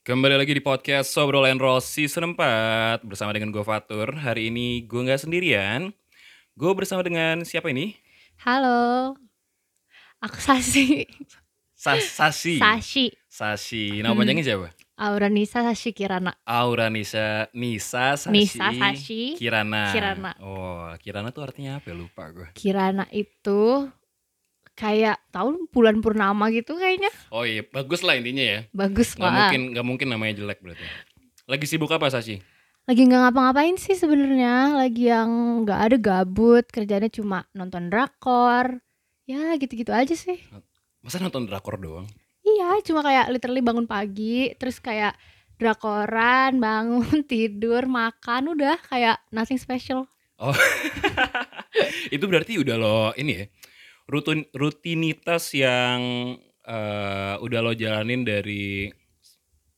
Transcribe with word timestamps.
Kembali 0.00 0.32
lagi 0.32 0.56
di 0.56 0.64
podcast 0.64 1.12
Sobrol 1.12 1.44
and 1.44 1.60
Roll 1.60 1.84
Season 1.84 2.32
4 2.32 3.04
Bersama 3.04 3.36
dengan 3.36 3.52
gue 3.52 3.60
Fatur 3.60 4.16
Hari 4.16 4.48
ini 4.48 4.80
gue 4.88 5.00
gak 5.04 5.20
sendirian 5.20 5.92
Gue 6.56 6.72
bersama 6.72 7.04
dengan 7.04 7.44
siapa 7.44 7.68
ini? 7.68 7.96
Halo, 8.40 9.12
aku 10.20 10.40
Sasi. 10.40 11.04
Sas 11.76 12.04
Sasi 12.08 12.56
Sashi. 12.56 13.12
Sasi 13.28 14.00
Nama 14.00 14.12
Hmm. 14.12 14.20
panjangnya 14.24 14.44
siapa? 14.44 14.68
Aura 14.96 15.28
Nisa 15.28 15.60
Sashi 15.64 15.92
Kirana. 15.92 16.32
Aura 16.44 16.88
Nisa 16.88 17.48
Nisa 17.52 18.16
Sasi 18.16 18.32
Nisa 18.32 18.72
Sashi 18.72 19.36
Kirana 19.36 19.92
Kirana. 19.92 20.32
Oh 20.40 20.88
Kirana 21.00 21.28
tuh 21.32 21.44
artinya 21.44 21.76
apa 21.76 21.92
ya? 21.92 21.96
Lupa 21.96 22.32
gue 22.32 22.48
Kirana 22.56 23.04
itu 23.12 23.88
kayak 24.80 25.20
tahun 25.28 25.68
bulan 25.68 26.00
purnama 26.00 26.48
gitu 26.48 26.80
kayaknya. 26.80 27.12
Oh 27.28 27.44
iya 27.44 27.60
bagus 27.68 28.00
lah 28.00 28.16
intinya 28.16 28.40
ya 28.40 28.60
Bagus 28.72 29.12
Gak 29.12 29.20
lah. 29.20 29.52
mungkin, 29.52 29.76
gak 29.76 29.86
mungkin 29.86 30.08
namanya 30.08 30.40
jelek 30.40 30.64
berarti 30.64 30.80
Lagi 31.44 31.66
sibuk 31.68 31.92
apa 31.92 32.08
Sasi? 32.08 32.40
Lagi 32.88 33.06
nggak 33.06 33.20
ngapa-ngapain 33.28 33.76
sih 33.76 33.94
sebenarnya. 33.98 34.72
Lagi 34.74 35.10
yang 35.12 35.62
nggak 35.66 35.80
ada 35.90 35.96
gabut. 36.00 36.64
Kerjanya 36.70 37.10
cuma 37.12 37.44
nonton 37.52 37.90
drakor. 37.92 38.80
Ya 39.28 39.54
gitu-gitu 39.60 39.92
aja 39.92 40.14
sih. 40.16 40.40
Masa 41.04 41.20
nonton 41.20 41.44
drakor 41.50 41.76
doang? 41.78 42.06
Iya, 42.40 42.80
cuma 42.86 43.04
kayak 43.04 43.30
literally 43.30 43.62
bangun 43.62 43.84
pagi, 43.86 44.54
terus 44.56 44.80
kayak 44.80 45.14
drakoran, 45.60 46.56
bangun, 46.56 47.20
tidur, 47.30 47.84
makan, 47.84 48.56
udah 48.56 48.80
kayak 48.88 49.20
nothing 49.30 49.60
special. 49.60 50.08
Itu 52.14 52.24
berarti 52.26 52.56
udah 52.58 52.76
lo 52.80 52.98
ini 53.14 53.32
ya 53.36 53.46
rutin 54.10 54.42
rutinitas 54.52 55.54
yang 55.54 56.00
eh, 56.60 57.34
udah 57.38 57.60
lo 57.62 57.72
jalanin 57.72 58.22
dari 58.22 58.90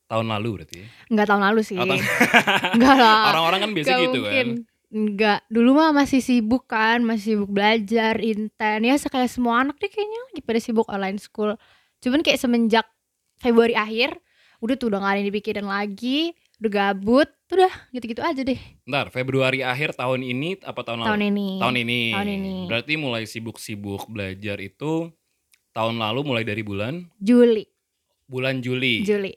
tahun 0.08 0.28
lalu 0.28 0.48
berarti 0.60 0.76
ya? 0.76 0.86
Enggak 1.08 1.26
tahun 1.28 1.42
lalu 1.46 1.60
sih. 1.62 1.76
Oh, 1.76 1.86
tahun- 1.86 2.04
Enggak 2.76 2.96
lah. 2.96 3.20
Orang-orang 3.30 3.60
kan 3.60 3.70
biasa 3.72 3.88
Nggak 3.88 4.00
gitu 4.02 4.18
mungkin. 4.18 4.46
kan. 4.48 4.48
Enggak, 4.92 5.40
dulu 5.48 5.70
mah 5.72 5.90
masih 5.94 6.20
sibuk 6.20 6.68
kan, 6.68 7.00
masih 7.00 7.24
sibuk 7.32 7.48
belajar, 7.48 8.20
inten. 8.20 8.80
Ya 8.82 9.00
kayak 9.00 9.32
semua 9.32 9.64
anak 9.64 9.80
deh 9.80 9.88
kayaknya 9.88 10.20
lagi 10.28 10.40
pada 10.44 10.60
sibuk 10.60 10.84
online 10.86 11.16
school. 11.16 11.56
Cuman 11.98 12.20
kayak 12.20 12.36
semenjak 12.36 12.84
Februari 13.40 13.72
akhir, 13.72 14.20
udah 14.60 14.76
tuh 14.76 14.92
udah 14.92 15.00
gak 15.00 15.12
ada 15.12 15.18
yang 15.18 15.28
dipikirin 15.32 15.64
lagi, 15.64 16.36
udah 16.62 16.70
gabut, 16.70 17.26
udah 17.48 17.72
gitu-gitu 17.90 18.22
aja 18.22 18.38
deh 18.38 18.56
Ntar 18.84 19.10
Februari 19.10 19.60
akhir 19.60 19.92
tahun 19.92 20.22
ini 20.22 20.62
apa 20.62 20.80
tahun 20.80 21.02
lalu? 21.02 21.08
tahun 21.08 21.22
ini. 21.28 21.46
Tahun 21.58 21.76
ini. 21.76 22.00
Tahun 22.14 22.28
ini. 22.30 22.54
Berarti 22.70 22.92
mulai 22.94 23.26
sibuk-sibuk 23.26 24.06
belajar 24.06 24.56
itu 24.56 25.10
tahun 25.70 25.98
lalu 25.98 26.20
mulai 26.22 26.44
dari 26.44 26.62
bulan 26.62 27.10
Juli, 27.16 27.66
bulan 28.24 28.62
Juli. 28.62 29.02
Juli. 29.02 29.34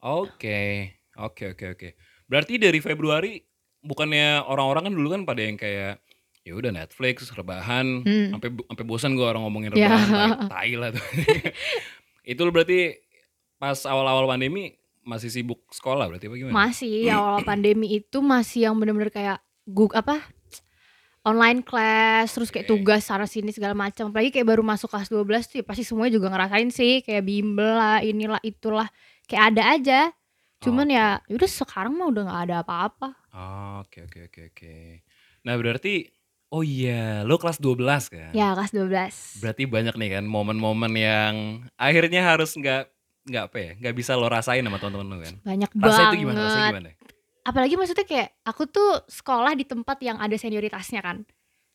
Oke. 0.00 0.94
Oke 1.18 1.50
oke 1.50 1.64
oke. 1.74 1.88
Berarti 2.24 2.54
dari 2.56 2.78
Februari 2.78 3.42
bukannya 3.80 4.44
orang-orang 4.44 4.86
kan 4.86 4.94
dulu 4.94 5.08
kan 5.10 5.22
pada 5.24 5.42
yang 5.42 5.58
kayak 5.58 5.98
ya 6.40 6.52
udah 6.54 6.70
Netflix 6.70 7.26
rebahan 7.28 8.00
Hmm. 8.00 8.30
sampai 8.32 8.48
sampai 8.54 8.84
bosan 8.84 9.12
gue 9.12 9.26
orang 9.26 9.42
ngomongin 9.42 9.74
Ya. 9.74 9.90
rebahan 9.90 10.06
tai, 10.06 10.46
tai 10.54 10.72
lah 10.74 10.90
tuh. 10.92 11.02
itu 12.30 12.40
berarti 12.48 12.94
pas 13.56 13.78
awal-awal 13.82 14.28
pandemi 14.28 14.78
masih 15.08 15.32
sibuk 15.32 15.64
sekolah 15.72 16.04
berarti 16.04 16.28
apa 16.28 16.36
gimana? 16.36 16.52
Masih 16.54 17.08
awal 17.08 17.40
pandemi 17.42 17.96
itu 17.96 18.20
masih 18.20 18.68
yang 18.68 18.76
bener-bener 18.76 19.08
kayak 19.08 19.40
gug 19.64 19.96
apa? 19.96 20.20
online 21.26 21.60
class 21.60 22.32
terus 22.32 22.48
kayak 22.48 22.64
tugas 22.64 23.04
sana 23.04 23.28
sini 23.28 23.52
segala 23.52 23.76
macam 23.76 24.08
apalagi 24.08 24.32
kayak 24.32 24.48
baru 24.48 24.64
masuk 24.64 24.88
kelas 24.88 25.12
12 25.12 25.28
tuh 25.44 25.56
ya 25.60 25.64
pasti 25.66 25.84
semuanya 25.84 26.16
juga 26.16 26.32
ngerasain 26.32 26.72
sih 26.72 27.04
kayak 27.04 27.20
bimbel 27.20 27.68
lah 27.68 28.00
inilah 28.00 28.40
itulah 28.40 28.88
kayak 29.28 29.52
ada 29.52 29.62
aja 29.76 30.00
cuman 30.58 30.88
ya 30.88 31.20
udah 31.28 31.44
sekarang 31.44 31.92
mah 31.92 32.08
udah 32.08 32.22
nggak 32.24 32.42
ada 32.48 32.56
apa-apa 32.64 33.08
Oh, 33.28 33.84
Oke 33.84 34.02
oke 34.02 34.26
oke 34.26 34.40
oke. 34.50 34.74
Nah 35.44 35.54
berarti 35.54 36.08
oh 36.48 36.64
iya 36.64 37.22
lo 37.22 37.36
kelas 37.36 37.60
12 37.60 37.76
kan? 38.08 38.30
ya 38.32 38.56
kelas 38.56 38.72
12 38.72 39.44
Berarti 39.44 39.62
banyak 39.68 39.94
nih 39.94 40.10
kan 40.16 40.24
momen-momen 40.24 40.92
yang 40.96 41.34
akhirnya 41.76 42.24
harus 42.24 42.56
nggak 42.56 42.88
nggak 43.28 43.44
apa 43.46 43.58
ya 43.58 43.70
nggak 43.76 43.94
bisa 43.94 44.12
lo 44.12 44.26
rasain 44.26 44.60
sama 44.60 44.76
teman-teman 44.76 45.06
lo 45.06 45.16
kan? 45.20 45.34
banyak 45.42 45.70
banget 45.72 46.04
itu 46.06 46.16
gimana? 46.18 46.38
Rasanya 46.42 46.68
gimana? 46.70 46.90
apalagi 47.40 47.74
maksudnya 47.74 48.04
kayak 48.04 48.28
aku 48.42 48.62
tuh 48.66 49.04
sekolah 49.06 49.52
di 49.52 49.64
tempat 49.64 49.96
yang 50.00 50.16
ada 50.16 50.34
senioritasnya 50.34 51.00
kan 51.00 51.22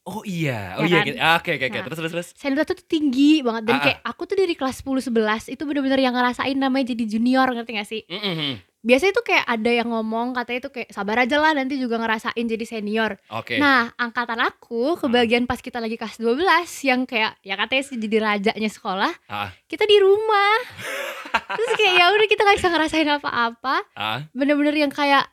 Oh 0.04 0.20
iya, 0.22 0.76
oh 0.76 0.84
Ya 0.84 0.86
iya, 0.86 0.98
kan? 0.98 1.06
gitu. 1.08 1.18
Ah, 1.18 1.36
oke 1.40 1.48
oke 1.50 1.64
oke. 1.64 1.72
Nah. 1.74 1.86
Terus 1.88 1.96
terus 1.98 2.12
terus. 2.12 2.28
senioritas 2.36 2.68
tuh 2.68 2.84
tinggi 2.84 3.40
banget 3.40 3.64
dan 3.64 3.72
Ah, 3.72 3.80
ah. 3.80 3.84
kayak 3.88 4.00
aku 4.04 4.22
tuh 4.26 4.36
dari 4.36 4.52
kelas 4.52 4.76
10 4.78 5.00
11 5.00 5.48
itu 5.48 5.64
bener-bener 5.64 5.96
yang 5.98 6.12
ngerasain 6.12 6.58
namanya 6.58 6.92
jadi 6.92 7.04
junior 7.08 7.48
ngerti 7.48 7.72
gak 7.72 7.88
sih 7.88 8.02
Mm-mm. 8.04 8.60
biasanya 8.82 9.16
tuh 9.16 9.24
kayak 9.24 9.48
ada 9.48 9.72
yang 9.72 9.88
ngomong 9.88 10.36
katanya 10.36 10.60
tuh 10.62 10.76
kayak 10.76 10.92
sabar 10.92 11.24
aja 11.24 11.40
lah 11.40 11.56
nanti 11.56 11.80
juga 11.80 11.96
ngerasain 11.96 12.36
jadi 12.44 12.66
senior 12.68 13.16
Oke. 13.32 13.56
Nah, 13.56 13.96
angkatan 13.96 14.44
aku 14.44 15.00
kebagian 15.00 15.48
pas 15.48 15.56
kita 15.58 15.80
lagi 15.80 15.96
kelas 15.96 16.20
12 16.20 16.36
yang 16.84 17.08
kayak 17.08 17.40
ya 17.40 17.56
katanya 17.56 17.84
sih 17.86 17.96
jadi 17.96 18.18
rajanya 18.20 18.68
sekolah, 18.70 19.12
Ah, 19.26 19.56
kita 19.64 19.88
di 19.88 19.98
rumah. 19.98 20.56
Terus 21.54 21.72
kayak 21.76 21.94
ya 21.94 22.06
udah 22.10 22.28
kita 22.28 22.42
gak 22.42 22.58
bisa 22.58 22.70
ngerasain 22.70 23.10
apa-apa. 23.10 23.76
ah, 23.94 24.20
Bener-bener 24.32 24.76
yang 24.76 24.90
kayak 24.90 25.30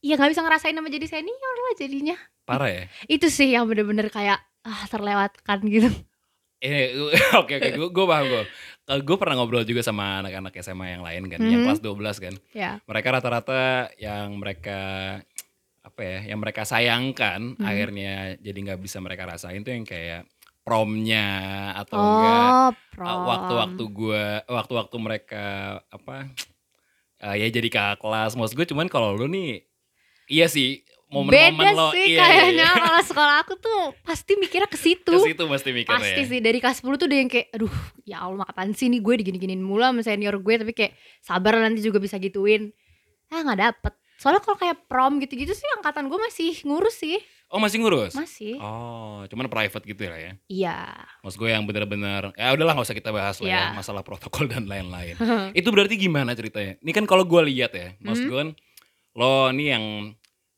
ya 0.00 0.14
nggak 0.14 0.32
bisa 0.32 0.40
ngerasain 0.40 0.72
nama 0.72 0.88
jadi 0.88 1.06
senior 1.06 1.36
lah 1.60 1.74
jadinya. 1.76 2.16
parah 2.42 2.66
ya. 2.66 2.84
Itu 3.06 3.28
sih 3.28 3.52
yang 3.52 3.64
bener-bener 3.64 4.08
kayak 4.08 4.38
ah 4.60 4.82
terlewatkan 4.86 5.60
gitu. 5.64 5.86
Eh, 6.58 6.92
oke 7.40 7.52
oke, 7.52 7.68
gue 7.72 7.88
gue 7.88 8.06
paham 8.06 8.26
gue. 8.26 8.44
Gue 9.00 9.16
pernah 9.16 9.38
ngobrol 9.38 9.62
juga 9.62 9.80
sama 9.80 10.18
anak-anak 10.18 10.52
SMA 10.58 10.86
yang 10.90 11.00
lain 11.00 11.22
kan, 11.26 11.38
yang 11.40 11.62
Mhm. 11.62 11.66
kelas 11.68 11.80
12 11.80 12.16
kan. 12.18 12.34
Ya. 12.50 12.82
Mereka 12.82 13.08
rata-rata 13.08 13.62
yang 13.96 14.34
mereka 14.34 14.80
apa 15.80 16.00
ya, 16.00 16.18
yang 16.26 16.38
mereka 16.38 16.62
sayangkan 16.62 17.56
Mhm. 17.56 17.64
akhirnya 17.64 18.12
jadi 18.36 18.58
nggak 18.60 18.80
bisa 18.80 18.98
mereka 18.98 19.24
rasain 19.26 19.62
tuh 19.62 19.72
yang 19.72 19.86
kayak 19.86 20.26
promnya 20.60 21.28
atau 21.78 21.96
enggak 21.98 22.40
Oh, 22.40 22.68
uh, 22.68 22.70
prom. 22.92 23.20
waktu-waktu 23.26 23.84
gue 23.90 24.24
waktu-waktu 24.44 24.96
mereka 25.00 25.44
apa 25.88 26.28
uh, 27.24 27.34
ya 27.36 27.46
jadi 27.48 27.68
kakak 27.68 28.04
kelas 28.04 28.36
maksud 28.36 28.54
gue 28.56 28.66
cuman 28.68 28.86
kalau 28.92 29.16
lu 29.16 29.26
nih 29.26 29.64
iya 30.28 30.46
sih 30.46 30.84
momen-momen 31.10 31.58
Beda 31.58 31.70
lo 31.74 31.88
sih 31.90 32.14
iya, 32.14 32.22
kayaknya 32.22 32.54
iya, 32.54 32.70
iya. 32.70 32.82
kalau 32.86 33.02
sekolah 33.02 33.36
aku 33.42 33.54
tuh 33.58 33.80
pasti 34.06 34.38
mikirnya 34.38 34.70
ke 34.70 34.78
situ. 34.78 35.10
ke 35.10 35.26
situ 35.26 35.42
mesti 35.42 35.70
mikir 35.74 35.90
Pasti 35.90 36.22
ya 36.22 36.26
sih 36.30 36.38
dari 36.38 36.58
kelas 36.62 36.86
10 36.86 37.00
tuh 37.02 37.06
udah 37.10 37.18
yang 37.18 37.30
kayak 37.30 37.46
aduh 37.50 37.74
ya 38.06 38.16
Allah 38.22 38.46
kapan 38.46 38.70
sih 38.72 38.86
nih 38.86 39.02
gue 39.02 39.14
digini-giniin 39.26 39.58
mulu 39.58 39.82
sama 39.82 40.06
senior 40.06 40.38
gue 40.38 40.54
tapi 40.62 40.72
kayak 40.72 40.92
sabar 41.18 41.58
nanti 41.58 41.82
juga 41.82 41.98
bisa 41.98 42.16
gituin. 42.22 42.70
Ah 43.26 43.42
nggak 43.42 43.58
dapet. 43.58 43.92
Soalnya 44.22 44.40
kalau 44.46 44.56
kayak 44.58 44.86
prom 44.86 45.18
gitu-gitu 45.18 45.50
sih 45.50 45.66
angkatan 45.82 46.06
gue 46.06 46.18
masih 46.22 46.54
ngurus 46.62 47.02
sih. 47.02 47.18
Oh 47.50 47.58
masih 47.58 47.78
ngurus 47.78 48.14
Masih. 48.14 48.54
oh 48.56 49.26
cuman 49.26 49.46
private 49.46 49.84
gitu 49.84 50.06
lah 50.06 50.16
ya 50.16 50.32
Iya. 50.46 50.76
maksud 51.20 51.36
gue 51.36 51.50
yang 51.50 51.64
bener-bener 51.64 52.30
ya 52.32 52.50
udahlah 52.50 52.72
nggak 52.72 52.86
usah 52.86 52.94
kita 52.94 53.10
bahas 53.10 53.36
lah 53.36 53.46
ya 53.46 53.52
Iya. 53.52 53.66
masalah 53.74 54.00
protokol 54.00 54.46
dan 54.46 54.64
lain-lain 54.64 55.18
itu 55.58 55.68
berarti 55.68 55.94
gimana 55.96 56.32
ceritanya 56.32 56.78
ini 56.78 56.90
kan 56.90 57.04
kalau 57.04 57.22
gue 57.22 57.42
lihat 57.44 57.72
ya 57.72 57.94
maksud 57.98 58.22
Hmm. 58.22 58.30
gue 58.30 58.38
kan 58.38 58.50
lo 59.12 59.32
nih 59.50 59.68
yang 59.72 59.84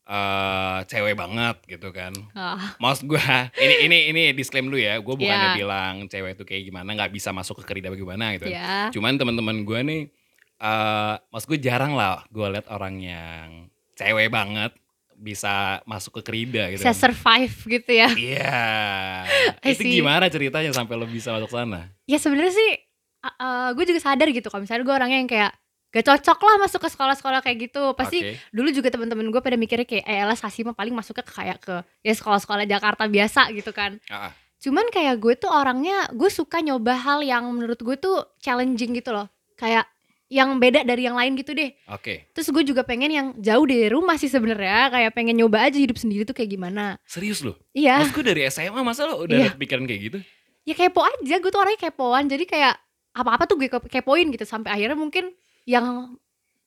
eh 0.03 0.79
cewek 0.85 1.15
banget 1.15 1.57
gitu 1.65 1.89
kan 1.89 2.11
Ah, 2.31 2.75
Maksud 2.77 3.07
gue 3.07 3.23
ini 3.57 3.87
ini 3.87 3.97
ini 4.11 4.23
disclaim 4.29 4.67
dulu 4.67 4.75
ya, 4.75 4.99
gue 4.99 5.15
bukannya 5.15 5.49
Iya. 5.49 5.57
bilang 5.57 5.93
cewek 6.05 6.35
itu 6.35 6.43
kayak 6.43 6.63
gimana 6.67 6.89
nggak 6.91 7.09
bisa 7.09 7.31
masuk 7.31 7.63
ke 7.63 7.71
kerida 7.71 7.87
bagaimana 7.87 8.35
gitu. 8.35 8.45
ya. 8.45 8.91
Cuman 8.91 9.15
teman-teman 9.15 9.63
gue 9.63 9.79
nih, 9.81 10.01
eh 10.59 11.13
maksud 11.25 11.47
gue 11.47 11.59
jarang 11.61 11.95
lah 11.95 12.19
gue 12.27 12.43
lihat 12.45 12.67
orang 12.67 12.99
yang 12.99 13.47
cewek 13.95 14.27
banget 14.27 14.75
bisa 15.17 15.83
masuk 15.87 16.19
ke 16.19 16.31
kerida 16.31 16.69
gitu. 16.73 16.81
Bisa 16.81 16.93
kan. 16.93 17.01
survive 17.07 17.55
gitu 17.79 17.91
ya. 17.91 18.09
Iya. 18.13 18.61
I 19.61 19.71
itu 19.77 19.83
see. 19.85 19.93
gimana 20.01 20.27
ceritanya 20.27 20.71
sampai 20.73 20.95
lo 20.97 21.05
bisa 21.05 21.33
masuk 21.33 21.51
sana? 21.53 21.89
Ya 22.09 22.17
sebenarnya 22.17 22.53
sih 22.53 22.69
uh, 23.23 23.29
uh, 23.29 23.67
gue 23.77 23.85
juga 23.87 24.01
sadar 24.01 24.27
gitu 24.29 24.49
kalau 24.49 24.65
misalnya 24.65 24.83
gue 24.83 24.95
orangnya 24.95 25.19
yang 25.21 25.29
kayak 25.29 25.51
gak 25.93 26.05
cocok 26.09 26.39
lah 26.41 26.55
masuk 26.65 26.81
ke 26.81 26.89
sekolah-sekolah 26.89 27.39
kayak 27.45 27.57
gitu. 27.69 27.93
Pasti 27.93 28.17
Oke. 28.25 28.41
dulu 28.49 28.69
juga 28.73 28.89
teman-teman 28.89 29.29
gue 29.29 29.41
pada 29.45 29.55
mikirnya 29.55 29.85
kayak 29.85 30.05
eh 30.09 30.25
Sasi 30.33 30.65
mah 30.65 30.73
paling 30.73 30.97
masuknya 30.97 31.21
ke 31.21 31.33
kayak 31.37 31.57
ke 31.61 31.75
ya 32.01 32.13
sekolah-sekolah 32.17 32.65
Jakarta 32.65 33.05
biasa 33.05 33.53
gitu 33.53 33.69
kan. 33.69 34.01
Ah, 34.09 34.29
ah. 34.29 34.31
Cuman 34.57 34.89
kayak 34.89 35.21
gue 35.21 35.37
tuh 35.37 35.53
orangnya 35.53 36.09
gue 36.09 36.33
suka 36.33 36.65
nyoba 36.65 36.97
hal 36.97 37.21
yang 37.21 37.45
menurut 37.53 37.77
gue 37.77 37.95
tuh 38.01 38.25
challenging 38.41 38.97
gitu 38.97 39.13
loh. 39.13 39.29
Kayak 39.53 39.85
yang 40.33 40.57
beda 40.57 40.81
dari 40.81 41.05
yang 41.05 41.13
lain 41.13 41.37
gitu 41.37 41.53
deh. 41.53 41.69
Oke. 41.85 42.25
Terus 42.33 42.49
gue 42.49 42.63
juga 42.65 42.81
pengen 42.81 43.07
yang 43.07 43.27
jauh 43.37 43.61
dari 43.63 43.85
rumah 43.85 44.17
sih 44.17 44.25
sebenarnya, 44.25 44.89
kayak 44.89 45.13
pengen 45.13 45.37
nyoba 45.37 45.61
aja 45.63 45.77
hidup 45.77 45.93
sendiri 45.95 46.25
tuh 46.25 46.33
kayak 46.33 46.49
gimana. 46.49 46.97
Serius 47.05 47.45
lo? 47.45 47.53
Iya, 47.71 48.01
Maksud 48.01 48.17
gue 48.17 48.25
dari 48.27 48.41
SMA 48.47 48.81
masa 48.81 49.05
lo 49.05 49.21
udah 49.21 49.37
Iya. 49.37 49.51
pikiran 49.53 49.85
kayak 49.85 50.01
gitu? 50.03 50.19
ya 50.63 50.73
kepo 50.73 51.03
aja. 51.03 51.35
Gue 51.37 51.51
tuh 51.51 51.59
orangnya 51.59 51.81
kepoan. 51.83 52.25
Jadi 52.25 52.43
kayak 52.43 52.73
apa-apa 53.13 53.45
tuh 53.45 53.55
gue 53.55 53.67
kepo- 53.67 53.85
kepoin 53.85 54.25
gitu 54.27 54.41
sampai 54.43 54.73
akhirnya 54.73 54.95
mungkin 54.95 55.29
yang 55.63 56.17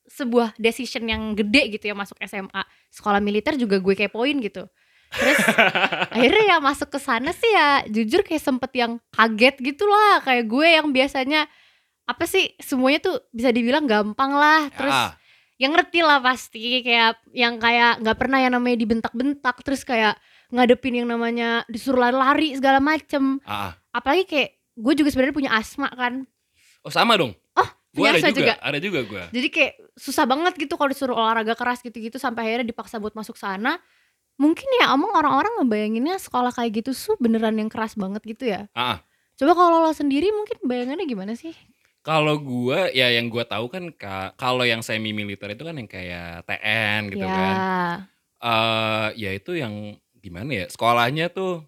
sebuah 0.06 0.54
decision 0.56 1.02
yang 1.02 1.34
gede 1.34 1.74
gitu 1.74 1.90
ya 1.90 1.94
masuk 1.94 2.14
SMA, 2.20 2.62
sekolah 2.88 3.18
militer 3.18 3.58
juga 3.58 3.76
gue 3.76 3.94
kepoin 3.96 4.38
gitu. 4.38 4.62
Terus 5.08 5.38
akhirnya 6.14 6.44
ya 6.46 6.56
masuk 6.58 6.86
ke 6.88 6.98
sana 6.98 7.30
sih 7.30 7.48
ya 7.48 7.82
jujur 7.86 8.22
kayak 8.22 8.38
sempet 8.38 8.70
yang 8.74 9.02
kaget 9.10 9.58
gitu 9.60 9.82
lah 9.84 10.20
kayak 10.20 10.46
gue 10.46 10.66
yang 10.68 10.86
biasanya 10.88 11.50
apa 12.06 12.24
sih 12.24 12.54
semuanya 12.58 13.02
tuh 13.02 13.16
bisa 13.30 13.50
dibilang 13.50 13.84
gampang 13.84 14.30
lah 14.30 14.70
terus 14.70 14.94
Ah, 14.94 15.10
yang 15.58 15.74
ngerti 15.74 16.04
lah 16.04 16.22
pasti 16.22 16.80
kayak 16.80 17.18
yang 17.34 17.58
kayak 17.58 17.98
nggak 17.98 18.16
pernah 18.16 18.38
yang 18.38 18.54
namanya 18.54 18.76
dibentak-bentak 18.78 19.56
terus 19.60 19.82
kayak 19.82 20.14
ngadepin 20.48 21.02
yang 21.02 21.08
namanya 21.10 21.66
disuruh 21.66 22.06
lari-lari 22.06 22.54
segala 22.54 22.78
macem 22.78 23.42
Ah, 23.42 23.74
apalagi 23.90 24.22
kayak 24.24 24.50
gue 24.76 24.92
juga 24.94 25.08
sebenarnya 25.10 25.34
punya 25.34 25.50
asma 25.50 25.88
kan 25.90 26.22
oh 26.84 26.92
sama 26.92 27.18
dong. 27.18 27.34
Oh, 27.58 27.68
Gua 27.90 28.12
ada 28.12 28.20
juga, 28.28 28.36
juga? 28.36 28.54
ada 28.60 28.78
juga 28.78 29.00
gua. 29.08 29.24
jadi 29.32 29.48
kayak 29.48 29.72
susah 29.96 30.28
banget 30.28 30.52
gitu 30.60 30.76
kalau 30.76 30.92
disuruh 30.92 31.16
olahraga 31.16 31.56
keras 31.56 31.80
gitu-gitu 31.80 32.20
sampai 32.20 32.52
akhirnya 32.52 32.68
dipaksa 32.68 33.00
buat 33.00 33.16
masuk 33.16 33.34
sana 33.34 33.80
mungkin 34.36 34.68
ya 34.84 34.92
omong 34.92 35.16
orang-orang 35.16 35.64
ngebayanginnya 35.64 36.20
sekolah 36.20 36.52
kayak 36.52 36.84
gitu 36.84 36.92
tuh 36.92 37.16
beneran 37.16 37.56
yang 37.56 37.72
keras 37.72 37.96
banget 37.96 38.20
gitu 38.28 38.44
ya 38.44 38.68
ah. 38.76 39.00
coba 39.34 39.56
kalau 39.56 39.80
lo 39.80 39.96
sendiri 39.96 40.28
mungkin 40.28 40.60
bayangannya 40.60 41.08
gimana 41.08 41.32
sih 41.32 41.56
Kalau 42.06 42.38
gua 42.38 42.86
ya 42.88 43.10
yang 43.10 43.26
gua 43.26 43.42
tahu 43.42 43.66
kan 43.66 43.90
ka- 43.90 44.30
kalau 44.38 44.62
yang 44.62 44.78
semi 44.78 45.10
militer 45.10 45.50
itu 45.50 45.60
kan 45.60 45.74
yang 45.74 45.90
kayak 45.90 46.46
TN 46.46 47.10
gitu 47.10 47.26
ya 47.26 47.34
kan. 47.34 47.54
Eh 48.38 49.08
ya 49.18 49.30
itu 49.32 49.52
yang 49.52 49.74
gimana 50.16 50.50
ya? 50.54 50.66
Sekolahnya 50.70 51.26
tuh 51.28 51.66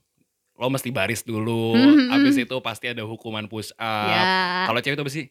lo 0.54 0.66
mesti 0.68 0.90
baris 0.90 1.22
dulu, 1.22 1.74
Mhm. 1.74 2.06
habis 2.08 2.34
itu 2.34 2.56
pasti 2.58 2.86
ada 2.86 3.02
hukuman 3.02 3.46
push 3.46 3.70
up. 3.72 4.08
ya 4.08 4.22
Kalau 4.64 4.78
cewek 4.78 4.94
itu 4.94 5.02
apa 5.02 5.12
sih? 5.12 5.26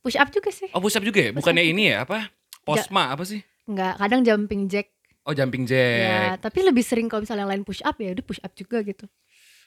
push 0.00 0.16
up 0.16 0.28
juga 0.28 0.50
sih 0.50 0.66
Oh 0.72 0.80
push 0.80 0.96
up 0.96 1.04
juga 1.04 1.20
ya? 1.20 1.30
Push 1.30 1.36
Bukannya 1.38 1.64
ini 1.64 1.82
ya 1.88 2.02
apa? 2.02 2.26
Posma 2.62 3.12
apa 3.12 3.22
sih? 3.22 3.40
nggak 3.62 3.94
kadang 3.96 4.20
jumping 4.22 4.66
jack 4.66 4.90
Oh 5.22 5.30
jumping 5.30 5.62
ya 5.62 6.34
jack. 6.34 6.42
tapi 6.42 6.66
lebih 6.66 6.82
sering 6.82 7.06
kalau 7.06 7.22
misalnya 7.22 7.46
yang 7.46 7.52
lain 7.54 7.62
push 7.62 7.78
up 7.80 7.94
ya 7.94 8.10
udah 8.10 8.24
push 8.24 8.40
up 8.40 8.50
juga 8.52 8.80
gitu 8.80 9.06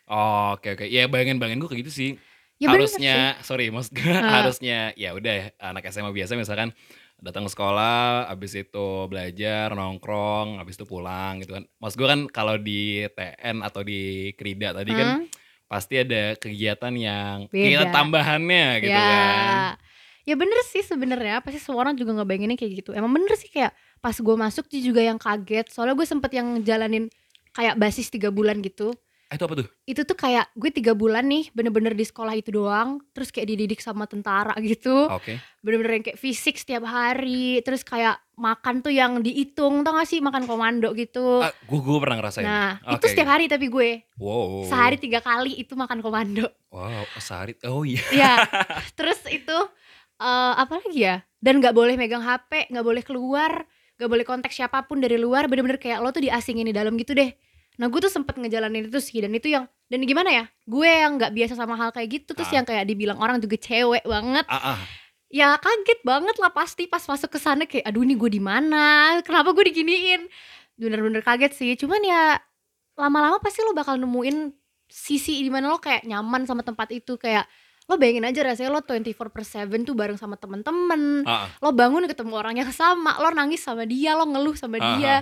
Oh, 0.06 0.54
oke 0.54 0.78
oke. 0.78 0.86
Ya 0.86 1.10
bayangan-bayangan 1.10 1.58
gue 1.58 1.70
kayak 1.72 1.82
gitu 1.82 1.94
sih. 1.94 2.10
Ya 2.58 2.68
bener 2.70 2.88
sih. 2.88 2.98
harusnya 2.98 3.18
sorry 3.42 3.68
maksud 3.68 3.92
gue 3.92 4.08
harusnya 4.08 4.92
ya 4.96 5.12
udah 5.12 5.36
anak 5.60 5.88
SMA 5.88 6.10
biasa 6.10 6.34
misalkan 6.34 6.72
datang 7.18 7.44
ke 7.44 7.52
sekolah 7.52 8.28
habis 8.28 8.54
itu 8.54 8.88
belajar 9.08 9.72
nongkrong 9.72 10.60
habis 10.60 10.76
itu 10.76 10.84
pulang 10.84 11.40
gitu 11.40 11.56
kan 11.56 11.64
maksud 11.78 11.96
gue 11.96 12.08
kan 12.08 12.22
kalau 12.28 12.56
di 12.56 13.08
TN 13.08 13.60
atau 13.60 13.82
di 13.82 14.02
Krida 14.34 14.72
tadi 14.72 14.92
kan 14.92 15.10
Hmm? 15.16 15.26
pasti 15.66 15.98
ada 15.98 16.36
kegiatan 16.36 16.94
yang 16.94 17.36
Beda. 17.48 17.58
kegiatan 17.58 17.90
tambahannya 17.90 18.66
gitu 18.80 18.94
ya. 18.94 19.10
kan 19.10 19.82
Ya 20.26 20.34
bener 20.34 20.58
sih 20.66 20.82
sebenarnya 20.82 21.38
pasti 21.38 21.62
semua 21.62 21.86
orang 21.86 21.94
juga 21.94 22.10
ngebayanginnya 22.10 22.58
kayak 22.58 22.82
gitu. 22.82 22.98
Emang 22.98 23.14
bener 23.14 23.38
sih 23.38 23.46
kayak 23.46 23.70
pas 24.02 24.18
gue 24.18 24.34
masuk 24.34 24.66
juga 24.74 24.98
yang 24.98 25.22
kaget. 25.22 25.70
Soalnya 25.70 25.94
gue 25.94 26.02
sempet 26.02 26.34
yang 26.34 26.66
jalanin 26.66 27.14
kayak 27.54 27.78
basis 27.78 28.10
tiga 28.10 28.34
bulan 28.34 28.58
gitu. 28.66 28.90
Itu 29.36 29.46
apa 29.46 29.56
tuh 29.60 29.68
Itu 29.84 30.02
tuh 30.04 30.18
kayak 30.18 30.56
gue 30.56 30.72
tiga 30.72 30.96
bulan 30.96 31.28
nih 31.28 31.52
bener-bener 31.52 31.92
di 31.92 32.08
sekolah 32.08 32.34
itu 32.34 32.50
doang. 32.50 33.04
Terus 33.12 33.30
kayak 33.30 33.52
dididik 33.52 33.84
sama 33.84 34.08
tentara 34.08 34.56
gitu. 34.64 35.12
oke 35.12 35.36
Bener-bener 35.60 36.00
yang 36.00 36.06
kayak 36.08 36.20
fisik 36.20 36.56
setiap 36.56 36.88
hari. 36.88 37.60
Terus 37.62 37.84
kayak 37.84 38.18
makan 38.36 38.84
tuh 38.84 38.92
yang 38.92 39.24
dihitung 39.24 39.88
tau 39.88 39.96
gak 39.96 40.08
sih 40.12 40.20
makan 40.20 40.44
komando 40.44 40.92
gitu. 40.92 41.40
ah, 41.40 41.52
gue 41.52 41.80
gue 41.80 41.98
pernah 42.04 42.20
ngerasain 42.20 42.44
Nah 42.44 42.84
Oke, 42.84 43.00
itu 43.00 43.06
setiap 43.16 43.30
hari 43.32 43.48
tapi 43.48 43.72
gue 43.72 44.04
wow 44.20 44.68
sehari 44.68 45.00
tiga 45.00 45.24
kali 45.24 45.56
itu 45.56 45.72
makan 45.72 46.04
komando. 46.04 46.52
wow 46.68 47.08
sehari 47.16 47.56
oh 47.64 47.88
iya 47.88 48.04
ya 48.12 48.34
terus 49.00 49.24
itu 49.32 49.56
eh 50.20 50.54
apa 50.60 50.84
lagi 50.84 51.00
ya 51.00 51.24
dan 51.40 51.64
nggak 51.64 51.72
boleh 51.72 51.96
megang 51.96 52.24
HP 52.24 52.72
nggak 52.72 52.86
boleh 52.86 53.04
keluar 53.08 53.64
nggak 53.96 54.10
boleh 54.12 54.26
kontak 54.28 54.52
siapa 54.52 54.84
pun 54.84 55.00
dari 55.00 55.16
luar 55.16 55.48
bener-bener 55.48 55.80
kayak 55.80 56.04
lo 56.04 56.12
tuh 56.12 56.28
diasingin 56.28 56.68
di 56.68 56.76
dalam 56.76 57.00
gitu 57.00 57.16
deh 57.16 57.32
nah 57.76 57.88
gue 57.88 58.00
tuh 58.00 58.10
sempet 58.10 58.36
ngejalanin 58.36 58.88
itu 58.88 59.00
sih 59.00 59.20
dan 59.20 59.32
itu 59.32 59.52
yang 59.52 59.66
dan 59.86 60.00
gimana 60.02 60.30
ya 60.32 60.44
gue 60.64 60.88
yang 60.88 61.20
nggak 61.20 61.32
biasa 61.32 61.54
sama 61.54 61.76
hal 61.76 61.92
kayak 61.92 62.10
gitu 62.10 62.32
terus 62.34 62.50
Ah. 62.50 62.56
yang 62.58 62.66
kayak 62.66 62.86
dibilang 62.86 63.20
orang 63.20 63.38
juga 63.38 63.56
cewek 63.56 64.04
banget 64.04 64.46
ah, 64.48 64.74
ah. 64.74 64.80
ya 65.28 65.60
kaget 65.60 66.00
banget 66.02 66.36
lah 66.40 66.50
pasti 66.50 66.88
pas 66.88 67.04
masuk 67.04 67.30
ke 67.30 67.40
sana 67.40 67.68
kayak 67.68 67.86
aduh 67.86 68.02
ini 68.02 68.16
gue 68.16 68.32
di 68.32 68.40
mana 68.40 69.20
kenapa 69.22 69.52
gue 69.52 69.70
diginiin 69.70 70.26
bener-bener 70.76 71.22
kaget 71.22 71.52
sih 71.54 71.72
cuman 71.76 72.02
ya 72.02 72.40
lama-lama 72.96 73.40
pasti 73.40 73.60
lo 73.62 73.76
bakal 73.76 74.00
nemuin 74.00 74.56
sisi 74.88 75.44
di 75.44 75.52
mana 75.52 75.68
lo 75.68 75.80
kayak 75.80 76.08
nyaman 76.08 76.48
sama 76.48 76.64
tempat 76.64 76.92
itu 76.92 77.20
kayak 77.20 77.44
lo 77.86 78.02
bayangin 78.02 78.26
aja 78.26 78.42
rasanya 78.42 78.74
lo 78.74 78.82
24 78.82 79.14
per 79.30 79.44
7 79.46 79.70
tuh 79.86 79.94
bareng 79.94 80.18
sama 80.18 80.40
temen-temen 80.40 81.22
Ah, 81.28 81.46
ah. 81.46 81.48
lo 81.62 81.70
bangun 81.70 82.08
ketemu 82.08 82.34
orang 82.34 82.56
yang 82.58 82.72
sama 82.72 83.20
lo 83.20 83.30
nangis 83.30 83.62
sama 83.62 83.86
dia 83.86 84.18
lo 84.18 84.26
ngeluh 84.26 84.58
sama 84.58 84.80
Aha. 84.80 84.90
dia 84.98 85.16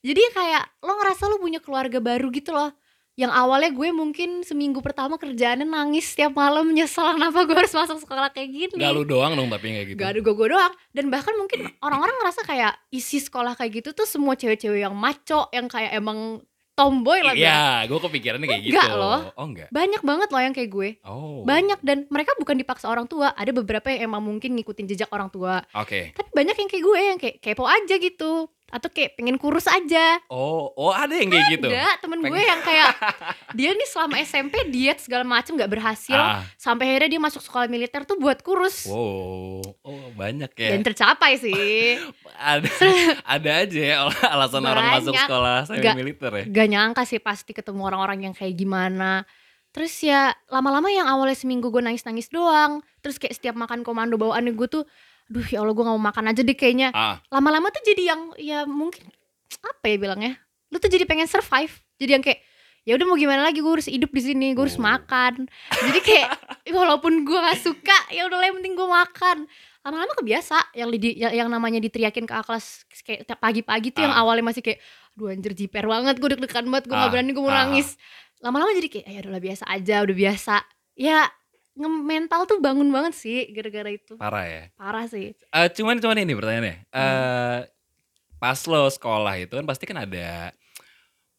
jadi 0.00 0.22
kayak 0.32 0.64
lo 0.84 0.92
ngerasa 0.96 1.28
lo 1.30 1.36
punya 1.38 1.60
keluarga 1.62 2.00
baru 2.00 2.28
gitu 2.32 2.52
loh 2.52 2.72
yang 3.16 3.32
awalnya 3.32 3.72
gue 3.72 3.88
mungkin 3.96 4.44
seminggu 4.44 4.84
pertama 4.84 5.16
kerjaannya 5.16 5.64
nangis 5.64 6.12
setiap 6.12 6.36
malam 6.36 6.68
nyesel 6.68 7.16
kenapa 7.16 7.48
gue 7.48 7.56
harus 7.56 7.72
masuk 7.72 8.04
sekolah 8.04 8.28
kayak 8.28 8.52
gini 8.52 8.76
Gak 8.76 8.92
lu 8.92 9.08
doang 9.08 9.32
dong 9.32 9.48
tapi 9.48 9.72
kayak 9.72 9.86
gitu 9.88 9.98
Gak 10.04 10.10
ada 10.12 10.20
gue 10.20 10.46
doang 10.52 10.72
Dan 10.92 11.08
bahkan 11.08 11.32
mungkin 11.40 11.64
orang-orang 11.80 12.12
ngerasa 12.20 12.44
kayak 12.44 12.76
Isi 12.92 13.24
sekolah 13.24 13.56
kayak 13.56 13.80
gitu 13.80 13.96
tuh 13.96 14.04
semua 14.04 14.36
cewek-cewek 14.36 14.84
yang 14.84 14.92
maco 14.92 15.48
Yang 15.48 15.66
kayak 15.72 15.96
emang 15.96 16.44
tomboy 16.76 17.24
lah 17.24 17.32
gue. 17.32 17.40
Iya, 17.40 17.88
gue 17.88 17.98
kepikirannya 18.04 18.44
kayak 18.44 18.62
gitu. 18.68 18.76
Enggak 18.76 18.92
loh. 19.00 19.18
Oh 19.32 19.48
enggak. 19.48 19.72
Banyak 19.72 20.02
banget 20.04 20.28
loh 20.28 20.42
yang 20.44 20.52
kayak 20.52 20.70
gue 20.76 20.88
Oh. 21.08 21.40
Banyak 21.48 21.80
dan 21.80 22.04
mereka 22.12 22.36
bukan 22.36 22.60
dipaksa 22.60 22.92
orang 22.92 23.08
tua 23.08 23.32
Ada 23.32 23.56
beberapa 23.56 23.88
yang 23.88 24.12
emang 24.12 24.28
mungkin 24.28 24.52
ngikutin 24.60 24.84
jejak 24.92 25.08
orang 25.08 25.32
tua 25.32 25.64
Oke. 25.72 26.12
Tapi 26.12 26.28
banyak 26.36 26.52
yang 26.52 26.68
kayak 26.68 26.84
gue 26.84 27.00
Yang 27.00 27.18
kayak 27.24 27.36
kepo 27.40 27.64
aja 27.64 27.96
gitu 27.96 28.52
Atau 28.66 28.88
kayak 28.88 29.14
pengen 29.14 29.36
kurus 29.36 29.64
aja 29.64 30.18
Oh, 30.26 30.74
oh 30.74 30.90
ada 30.90 31.14
yang 31.14 31.28
kayak 31.28 31.54
gitu. 31.54 31.66
Ada 31.66 31.96
temen 31.96 32.18
gue 32.18 32.34
yang 32.36 32.58
kayak 32.60 32.98
Dia 33.56 33.70
nih 33.70 33.86
selama 33.86 34.18
SMP 34.18 34.66
diet 34.66 34.98
segala 34.98 35.22
macem 35.22 35.54
gak 35.54 35.70
berhasil 35.70 36.14
Ah, 36.14 36.42
Sampai 36.56 36.90
akhirnya 36.90 37.08
dia 37.08 37.22
masuk 37.22 37.40
sekolah 37.40 37.66
militer 37.66 38.02
tuh 38.02 38.16
buat 38.16 38.40
kurus 38.40 38.84
wow. 38.84 39.62
Oh, 39.80 40.06
banyak 40.12 40.50
ya. 40.52 40.70
Dan 40.72 40.82
tercapai 40.82 41.38
sih 41.38 41.54
ada 42.36 42.66
ada 43.38 43.50
aja 43.60 43.80
ya 43.80 43.96
alasan 44.26 44.62
orang 44.62 44.86
masuk 44.92 45.10
Banyak. 45.10 45.24
sekolah 45.24 45.56
semi 45.64 45.78
Nggak- 45.78 45.96
militer 45.96 46.32
ya. 46.32 46.44
gak 46.46 46.68
nyangka 46.68 47.02
sih 47.02 47.18
pasti 47.18 47.50
ketemu 47.50 47.80
orang-orang 47.84 48.18
yang 48.20 48.34
kayak 48.34 48.52
gimana 48.52 49.22
terus 49.70 49.94
ya 50.00 50.32
lama-lama 50.48 50.88
yang 50.88 51.04
awalnya 51.04 51.36
seminggu 51.36 51.68
gue 51.68 51.80
nangis-nangis 51.80 52.26
doang 52.28 52.80
terus 52.98 53.14
kayak 53.16 53.36
setiap 53.36 53.54
makan 53.54 53.80
komando 53.80 54.16
bawaannya 54.16 54.52
gue 54.52 54.68
tuh 54.72 54.84
duh 55.26 55.42
ya 55.44 55.58
Allah 55.58 55.72
gue 55.72 55.82
gak 55.82 55.92
mau 55.92 56.04
makan 56.04 56.24
aja 56.28 56.40
deh 56.40 56.54
kayaknya. 56.54 56.90
Ah, 56.90 57.18
lama-lama 57.28 57.68
tuh 57.68 57.82
jadi 57.82 58.02
yang 58.08 58.20
ya 58.36 58.58
mungkin 58.62 59.06
apa 59.60 59.84
ya 59.84 59.96
bilangnya? 59.96 60.32
Lu 60.68 60.76
tuh 60.76 60.86
jadi 60.86 61.02
pengen 61.02 61.26
survive. 61.26 61.70
Jadi 61.96 62.10
yang 62.10 62.22
kayak 62.22 62.40
ya 62.82 62.94
udah 62.94 63.02
mau 63.04 63.14
gimana 63.14 63.42
lagi 63.42 63.58
gue 63.58 63.68
harus 63.68 63.86
hidup 63.86 64.08
di 64.08 64.22
sini 64.22 64.52
gue 64.52 64.62
harus 64.62 64.74
Oh. 64.74 64.84
makan. 64.84 65.50
Jadi 65.72 65.98
kayak 66.00 66.28
walaupun 66.78 67.22
gue 67.22 67.34
gak 67.36 67.58
suka 67.58 67.98
ya 68.08 68.24
udah 68.24 68.36
lah 68.36 68.46
yang 68.46 68.56
penting 68.56 68.74
gue 68.74 68.86
makan. 68.86 69.38
Lama-lama 69.82 70.12
kebiasa 70.14 70.58
yang 70.72 70.90
di, 70.90 71.14
yang, 71.14 71.30
yang 71.32 71.48
namanya 71.48 71.78
diteriakin 71.78 72.22
ke 72.22 72.34
kelas 72.36 72.66
kayak 73.02 73.26
pagi-pagi 73.32 73.90
tuh 73.90 74.02
yang 74.02 74.10
Ah. 74.10 74.22
awalnya 74.22 74.42
masih 74.44 74.62
kayak 74.62 74.78
aduh 75.14 75.30
anjir 75.30 75.52
jiper 75.52 75.82
banget 75.84 76.18
gue 76.18 76.28
deg-degan 76.28 76.66
banget 76.66 76.84
gue 76.86 76.94
Ah, 76.94 77.06
gak 77.06 77.12
berani 77.12 77.30
gue 77.30 77.40
mau 77.40 77.50
ah, 77.50 77.66
nangis. 77.66 77.94
Lama-lama 78.38 78.70
jadi 78.72 78.88
kayak 78.88 79.06
ya 79.08 79.20
udah 79.24 79.42
biasa 79.42 79.64
aja 79.66 79.94
udah 80.02 80.16
biasa. 80.16 80.54
Ya 80.94 81.18
mental 81.78 82.44
tuh 82.44 82.58
bangun 82.58 82.88
banget 82.88 83.12
sih 83.12 83.52
gara-gara 83.52 83.88
itu 83.88 84.16
parah 84.16 84.44
ya. 84.44 84.64
parah 84.74 85.04
sih 85.04 85.36
Eh, 85.36 85.68
cuman 85.70 85.96
cuman 85.96 86.16
ini 86.18 86.32
pertanyaannya. 86.32 86.76
Hmm. 86.88 86.96
Eh 86.96 87.58
pas 88.36 88.60
lo 88.62 88.84
sekolah 88.86 89.34
itu 89.38 89.52
kan 89.52 89.64
pasti 89.64 89.84
kan 89.84 89.96
ada 89.98 90.52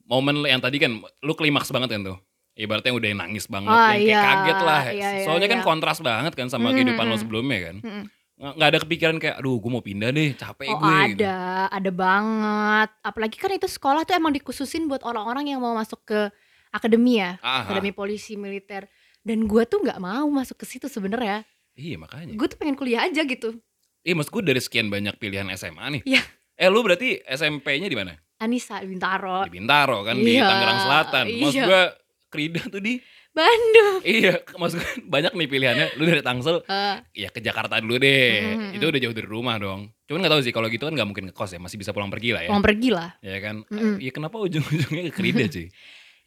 momen 0.04 0.36
lo 0.36 0.48
yang 0.48 0.58
tadi 0.58 0.78
kan 0.78 0.92
lu 1.20 1.34
klimaks 1.34 1.70
banget 1.70 1.92
kan 1.92 2.02
tuh. 2.06 2.18
Ibaratnya 2.54 2.90
udah 2.90 3.08
yang 3.08 3.22
nangis 3.22 3.46
banget, 3.46 3.70
Oh, 3.70 3.78
yang 3.78 3.94
kayak 3.94 4.02
iya. 4.02 4.22
kaget 4.24 4.60
lah. 4.60 4.84
Iya, 4.84 5.10
iya, 5.14 5.26
Soalnya 5.30 5.46
kan 5.48 5.60
iya. 5.62 5.66
kontras 5.66 6.00
banget 6.02 6.34
kan 6.34 6.50
sama 6.50 6.70
Mm, 6.70 6.76
kehidupan 6.76 7.06
lo 7.06 7.14
mm. 7.14 7.22
sebelumnya 7.22 7.60
kan. 7.64 7.76
Mm-mm. 7.86 8.04
Nggak 8.38 8.68
ada 8.68 8.80
kepikiran 8.82 9.16
kayak, 9.18 9.36
aduh 9.38 9.58
gue 9.58 9.70
mau 9.70 9.82
pindah 9.82 10.10
deh, 10.10 10.34
capek 10.34 10.66
Oh 10.68 10.78
gue. 10.80 10.98
gitu. 11.12 11.22
ada, 11.22 11.38
ada 11.70 11.92
banget. 11.92 12.90
Apalagi 13.02 13.38
kan 13.38 13.50
itu 13.52 13.66
sekolah 13.68 14.02
tuh 14.04 14.14
emang 14.14 14.30
dikhususin 14.32 14.86
buat 14.86 15.02
orang-orang 15.02 15.50
yang 15.50 15.60
mau 15.60 15.74
masuk 15.74 16.02
ke 16.04 16.34
akademi 16.70 17.18
ya, 17.18 17.38
Ah, 17.40 17.46
ah. 17.46 17.62
akademi 17.66 17.94
polisi 17.94 18.34
militer. 18.34 18.90
Dan 19.28 19.44
gue 19.44 19.64
tuh 19.68 19.84
nggak 19.84 20.00
mau 20.00 20.24
masuk 20.32 20.56
ke 20.56 20.66
situ 20.66 20.88
sebenarnya. 20.88 21.44
Iya 21.76 22.00
makanya. 22.00 22.32
Gue 22.34 22.48
tuh 22.48 22.56
pengen 22.56 22.80
kuliah 22.80 23.04
aja 23.04 23.22
gitu. 23.22 23.60
Iya 24.02 24.16
maksud 24.16 24.32
gue 24.32 24.44
dari 24.48 24.62
sekian 24.64 24.88
banyak 24.88 25.20
pilihan 25.20 25.52
SMA 25.54 26.00
nih. 26.00 26.02
Iya. 26.08 26.24
Eh 26.56 26.72
lu 26.72 26.80
berarti 26.80 27.20
SMP-nya 27.22 27.92
di 27.92 27.98
mana? 28.00 28.16
Anissa 28.40 28.80
Bintaro, 28.80 29.44
Di 29.44 29.52
Bintaro 29.52 30.06
kan 30.06 30.16
di 30.16 30.38
Iya, 30.38 30.48
Tangerang 30.48 30.80
Selatan. 30.80 31.26
Maksud 31.28 31.58
iya. 31.60 31.66
gue 31.68 31.82
Krida 32.28 32.62
tuh 32.68 32.80
di 32.80 33.02
Bandung. 33.34 34.02
iya 34.02 34.42
maksud 34.58 34.78
gue 34.78 35.06
banyak 35.06 35.34
nih 35.36 35.48
pilihannya. 35.48 35.88
Lu 35.98 36.08
dari 36.08 36.24
Tangsel 36.24 36.64
Eh, 36.66 36.96
ya 37.14 37.30
ke 37.30 37.44
Jakarta 37.44 37.78
dulu 37.78 38.00
deh. 38.00 38.32
Mm, 38.42 38.58
mm, 38.58 38.76
Itu 38.80 38.86
udah 38.90 39.00
jauh 39.02 39.14
dari 39.14 39.28
rumah 39.28 39.56
dong. 39.60 39.92
Cuman 40.08 40.24
gak 40.24 40.34
tahu 40.34 40.42
sih 40.42 40.54
kalau 40.54 40.72
gitu 40.72 40.88
kan 40.88 40.94
gak 40.96 41.06
mungkin 41.06 41.30
ngekos 41.30 41.52
ya, 41.54 41.60
masih 41.60 41.78
bisa 41.78 41.92
pulang 41.92 42.10
pergi 42.10 42.32
lah 42.34 42.42
ya. 42.46 42.50
mau 42.50 42.64
pergi 42.64 42.90
lah. 42.90 43.10
Ya 43.22 43.38
kan? 43.38 43.62
Mm-mm. 43.68 44.00
Ya 44.02 44.10
kenapa 44.10 44.40
ujung-ujungnya 44.40 45.04
ke 45.10 45.14
Krida 45.14 45.46
sih? 45.52 45.68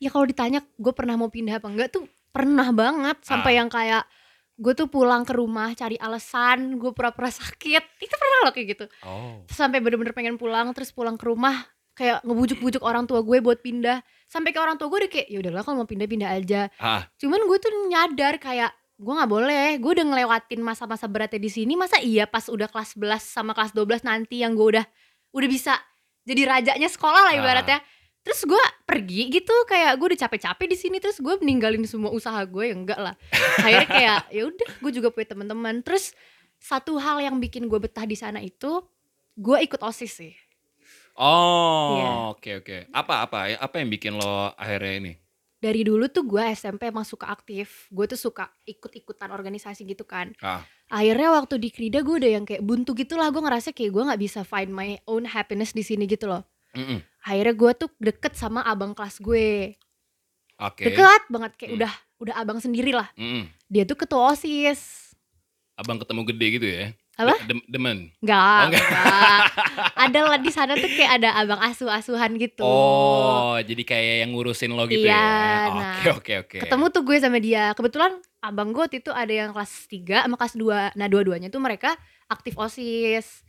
Ya 0.00 0.08
kalau 0.08 0.24
ditanya 0.24 0.64
gue 0.74 0.92
pernah 0.92 1.14
mau 1.14 1.28
pindah 1.28 1.60
apa 1.60 1.68
enggak 1.68 1.92
tuh 1.92 2.08
pernah 2.32 2.72
banget. 2.72 3.20
Sampai 3.20 3.54
Ah. 3.54 3.56
yang 3.60 3.68
kayak 3.68 4.02
gue 4.56 4.72
tuh 4.72 4.88
pulang 4.88 5.22
ke 5.22 5.32
rumah 5.32 5.72
cari 5.72 5.96
alasan 5.96 6.76
gue 6.76 6.90
pura-pura 6.90 7.28
sakit. 7.30 7.84
Itu 8.00 8.14
pernah 8.14 8.38
loh 8.44 8.52
kayak 8.52 8.66
gitu. 8.70 8.84
Oh. 9.04 9.44
sampai 9.46 9.78
bener-bener 9.78 10.12
pengen 10.12 10.36
pulang 10.36 10.72
terus 10.72 10.88
pulang 10.90 11.14
ke 11.14 11.24
rumah 11.24 11.68
kayak 11.92 12.24
ngebujuk-bujuk 12.24 12.80
orang 12.80 13.04
tua 13.04 13.20
gue 13.20 13.38
buat 13.38 13.60
pindah. 13.60 14.00
Sampai 14.24 14.50
ke 14.50 14.58
orang 14.58 14.80
tua 14.80 14.88
gue 14.88 15.04
udah 15.04 15.10
kayak 15.10 15.28
ya 15.28 15.38
udahlah 15.38 15.60
kalau 15.60 15.84
mau 15.84 15.88
pindah 15.88 16.08
pindah 16.08 16.30
aja. 16.32 16.72
Ah, 16.80 17.04
cuman 17.16 17.44
gue 17.44 17.58
tuh 17.60 17.68
nyadar 17.86 18.40
kayak 18.40 18.72
gue 18.96 19.12
nggak 19.12 19.28
boleh. 19.28 19.76
Gue 19.76 19.90
udah 19.96 20.06
ngelewatin 20.08 20.60
masa-masa 20.60 21.04
beratnya 21.04 21.36
di 21.36 21.48
sini. 21.48 21.76
Masa 21.76 22.00
iya 22.00 22.24
pas 22.24 22.48
udah 22.48 22.68
kelas 22.68 22.96
11 22.96 23.20
sama 23.20 23.52
kelas 23.52 23.72
12 23.72 24.00
nanti 24.00 24.40
yang 24.40 24.56
gue 24.56 24.76
udah 24.76 24.84
udah 25.32 25.48
bisa 25.48 25.76
jadi 26.24 26.44
rajanya 26.46 26.88
sekolah 26.88 27.20
lah 27.28 27.34
Ah. 27.36 27.80
Terus 28.20 28.44
gue 28.44 28.62
pergi 28.84 29.32
gitu 29.32 29.54
kayak 29.64 29.96
gue 29.96 30.06
udah 30.12 30.20
capek-capek 30.20 30.66
di 30.68 30.76
sini 30.76 30.96
terus 30.98 31.18
gue 31.18 31.34
meninggalin 31.38 31.82
semua 31.84 32.12
usaha 32.12 32.36
gue 32.42 32.68
ya 32.68 32.74
enggak 32.74 33.00
lah 33.00 33.14
akhirnya 33.58 33.88
kayak 33.88 34.18
ya 34.36 34.42
udah 34.44 34.68
gue 34.76 34.90
juga 34.92 35.08
punya 35.08 35.28
teman-teman 35.28 35.80
terus 35.80 36.12
satu 36.56 37.00
hal 37.00 37.18
yang 37.18 37.36
bikin 37.36 37.64
gue 37.64 37.80
betah 37.80 38.04
di 38.04 38.14
sana 38.14 38.38
itu 38.38 38.84
gue 39.34 39.56
ikut 39.60 39.80
osis 39.80 40.12
sih 40.14 40.34
Oh, 41.20 42.00
Iya. 42.00 42.08
oke 42.32 42.50
oke. 42.64 42.76
Apa 42.96 43.28
apa 43.28 43.38
ya? 43.44 43.60
Apa 43.60 43.82
yang 43.82 43.92
bikin 43.92 44.16
lo 44.16 44.56
akhirnya 44.56 44.94
ini? 44.96 45.12
dari 45.60 45.84
dulu 45.84 46.08
tuh 46.08 46.24
gue 46.24 46.40
SMP 46.56 46.88
emang 46.88 47.04
suka 47.04 47.28
aktif 47.28 47.84
gue 47.92 48.08
tuh 48.08 48.16
suka 48.16 48.48
ikut-ikutan 48.64 49.28
organisasi 49.28 49.84
gitu 49.84 50.08
kan 50.08 50.32
Ah, 50.40 50.64
akhirnya 50.88 51.36
waktu 51.36 51.60
di 51.60 51.68
Krida 51.68 52.00
gue 52.00 52.16
udah 52.16 52.32
yang 52.32 52.48
kayak 52.48 52.64
buntu 52.64 52.96
gitu 52.96 53.20
lah 53.20 53.28
gue 53.28 53.44
ngerasa 53.44 53.76
kayak 53.76 53.92
gue 53.92 54.02
nggak 54.08 54.20
bisa 54.24 54.40
find 54.40 54.72
my 54.72 54.96
own 55.04 55.28
happiness 55.28 55.76
di 55.76 55.84
sini 55.84 56.08
gitu 56.08 56.32
loh 56.32 56.48
mm-mm. 56.72 56.98
akhirnya 57.20 57.54
gue 57.54 57.72
tuh 57.76 57.90
deket 57.96 58.32
sama 58.34 58.62
abang 58.62 58.92
kelas 58.92 59.18
gue 59.18 59.74
Oke. 60.56 60.84
deket 60.84 61.22
banget 61.26 61.52
kayak 61.54 61.68
Hmm. 61.68 61.78
udah 61.78 61.92
udah 62.20 62.34
abang 62.36 62.58
sendiri 62.58 62.90
lah 62.90 63.08
dia 63.66 63.82
tuh 63.82 63.96
ketua 63.96 64.30
osis 64.30 65.08
Abang 65.72 65.96
ketemu 65.96 66.20
gede 66.26 66.46
gitu 66.52 66.66
ya? 66.68 66.84
Apa? 67.16 67.40
De- 67.40 67.48
dem- 67.50 67.64
demen. 67.66 67.98
Enggak, 68.20 68.36
Oh, 68.36 68.68
enggak. 68.68 68.84
enggak. 68.84 69.40
ada 70.04 70.20
lah 70.26 70.38
di 70.38 70.50
sana 70.50 70.72
tuh 70.74 70.88
kayak 70.88 71.12
ada 71.16 71.32
abang 71.34 71.56
asuh-asuhan 71.58 72.36
gitu 72.36 72.60
Oh, 72.60 73.56
jadi 73.56 73.80
kayak 73.80 74.14
yang 74.20 74.30
ngurusin 74.30 74.68
lo 74.70 74.84
gitu 74.84 75.04
Iya, 75.04 75.16
ya? 75.16 75.68
nah, 75.70 75.96
Oke 75.96 76.10
oke 76.14 76.32
oke. 76.38 76.56
ketemu 76.60 76.84
tuh 76.86 77.02
gue 77.02 77.16
sama 77.16 77.40
dia 77.40 77.72
kebetulan 77.72 78.12
abang 78.38 78.70
gue 78.70 78.84
itu 78.90 79.08
ada 79.08 79.32
yang 79.32 79.50
kelas 79.50 79.72
3 79.86 80.28
sama 80.28 80.36
kelas 80.36 80.54
2 80.54 80.92
nah 80.92 81.06
dua-duanya 81.06 81.48
tuh 81.48 81.60
mereka 81.60 81.96
aktif 82.26 82.56
osis 82.56 83.40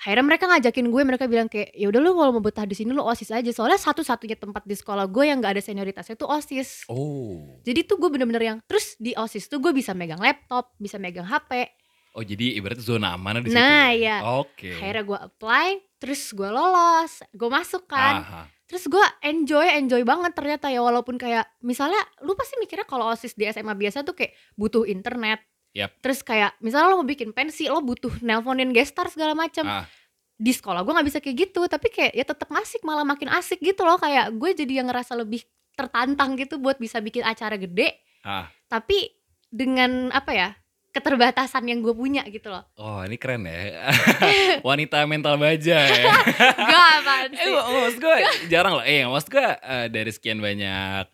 akhirnya 0.00 0.24
mereka 0.24 0.48
ngajakin 0.48 0.86
gue 0.88 1.02
mereka 1.04 1.24
bilang 1.28 1.44
kayak 1.46 1.76
ya 1.76 1.86
udah 1.86 2.00
lu 2.00 2.16
kalau 2.16 2.32
mau 2.32 2.40
betah 2.40 2.64
di 2.64 2.72
sini 2.72 2.90
lu 2.90 3.04
osis 3.04 3.28
aja 3.28 3.52
soalnya 3.52 3.76
satu-satunya 3.76 4.34
tempat 4.34 4.64
di 4.64 4.72
sekolah 4.72 5.04
gue 5.06 5.28
yang 5.28 5.44
nggak 5.44 5.60
ada 5.60 5.62
senioritasnya 5.62 6.16
tuh 6.16 6.26
osis 6.26 6.88
Oh. 6.88 7.60
jadi 7.60 7.84
tuh 7.84 8.00
gue 8.00 8.08
bener-bener 8.08 8.40
yang 8.40 8.58
terus 8.64 8.96
di 8.96 9.12
osis 9.12 9.44
tuh 9.46 9.60
gue 9.60 9.70
bisa 9.70 9.92
megang 9.92 10.18
laptop 10.18 10.72
bisa 10.76 10.96
megang 10.96 11.28
hp 11.28 11.68
Oh, 12.10 12.26
jadi 12.26 12.58
ibaratnya 12.58 12.82
zona 12.82 13.14
aman 13.14 13.38
di 13.38 13.54
situ. 13.54 13.54
Nah, 13.54 13.94
ya? 13.94 14.18
iya. 14.18 14.34
Oke. 14.34 14.74
akhirnya 14.74 15.06
gue 15.06 15.18
apply 15.30 15.68
terus 16.02 16.32
gue 16.34 16.48
lolos 16.48 17.22
gue 17.30 17.46
masuk 17.46 17.86
kan 17.86 18.24
Aha. 18.24 18.42
terus 18.64 18.88
gue 18.88 19.04
enjoy 19.22 19.62
enjoy 19.78 20.02
banget 20.02 20.32
ternyata 20.34 20.72
ya 20.72 20.80
walaupun 20.80 21.14
kayak 21.14 21.46
misalnya 21.60 22.00
lu 22.24 22.32
pasti 22.34 22.56
mikirnya 22.58 22.82
kalau 22.82 23.12
osis 23.12 23.36
di 23.36 23.46
SMA 23.46 23.76
biasa 23.76 24.02
tuh 24.02 24.16
kayak 24.16 24.32
butuh 24.56 24.88
internet 24.88 25.44
Yap. 25.72 25.90
terus 25.98 26.20
kayak 26.20 26.58
misalnya 26.58 26.90
lo 26.90 26.98
mau 26.98 27.06
bikin 27.06 27.30
pensi 27.30 27.64
lo 27.64 27.78
butuh 27.78 28.18
nelponin 28.20 28.70
gestar 28.70 29.06
segala 29.06 29.32
macam 29.32 29.62
Ah. 29.64 29.86
di 30.32 30.50
sekolah 30.50 30.80
gue 30.80 30.90
nggak 30.90 31.06
bisa 31.06 31.18
kayak 31.18 31.36
gitu 31.44 31.60
tapi 31.64 31.88
kayak 31.88 32.12
ya 32.12 32.24
tetap 32.24 32.50
asik 32.52 32.80
malah 32.80 33.02
makin 33.02 33.30
asik 33.30 33.58
gitu 33.58 33.82
loh 33.82 33.94
kayak 33.94 34.32
gue 34.32 34.50
jadi 34.52 34.72
yang 34.76 34.88
ngerasa 34.88 35.14
lebih 35.14 35.46
tertantang 35.72 36.34
gitu 36.34 36.56
buat 36.56 36.76
bisa 36.76 36.98
bikin 36.98 37.22
acara 37.22 37.54
gede 37.54 37.94
Ah. 38.20 38.50
tapi 38.66 39.14
dengan 39.46 40.10
apa 40.10 40.30
ya 40.30 40.48
keterbatasan 40.90 41.64
yang 41.64 41.80
gue 41.80 41.92
punya 41.92 42.26
gitu 42.26 42.50
loh 42.50 42.66
Oh, 42.74 42.98
ini 43.00 43.14
keren 43.14 43.46
ya. 43.46 43.86
Wanita 44.66 45.06
mental 45.06 45.38
baja 45.38 45.78
ya. 45.80 46.02
gak 46.66 46.86
apaan 46.98 47.30
Eh, 47.30 47.38
sih 47.38 47.52
maksud 47.54 47.98
gue 48.00 48.16
jarang 48.48 48.74
loh. 48.74 48.84
Eh, 48.84 49.06
maksud 49.06 49.30
gue 49.30 49.46
eh, 49.54 49.86
dari 49.86 50.10
sekian 50.10 50.38
banyak 50.38 51.06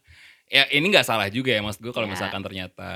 ya 0.47 0.63
ini 0.71 0.87
nggak 0.87 1.03
salah 1.03 1.27
juga 1.27 1.51
ya 1.51 1.61
maksud 1.61 1.81
gue 1.81 1.91
kalau 1.91 2.05
Iya. 2.05 2.15
misalkan 2.15 2.39
ternyata 2.41 2.91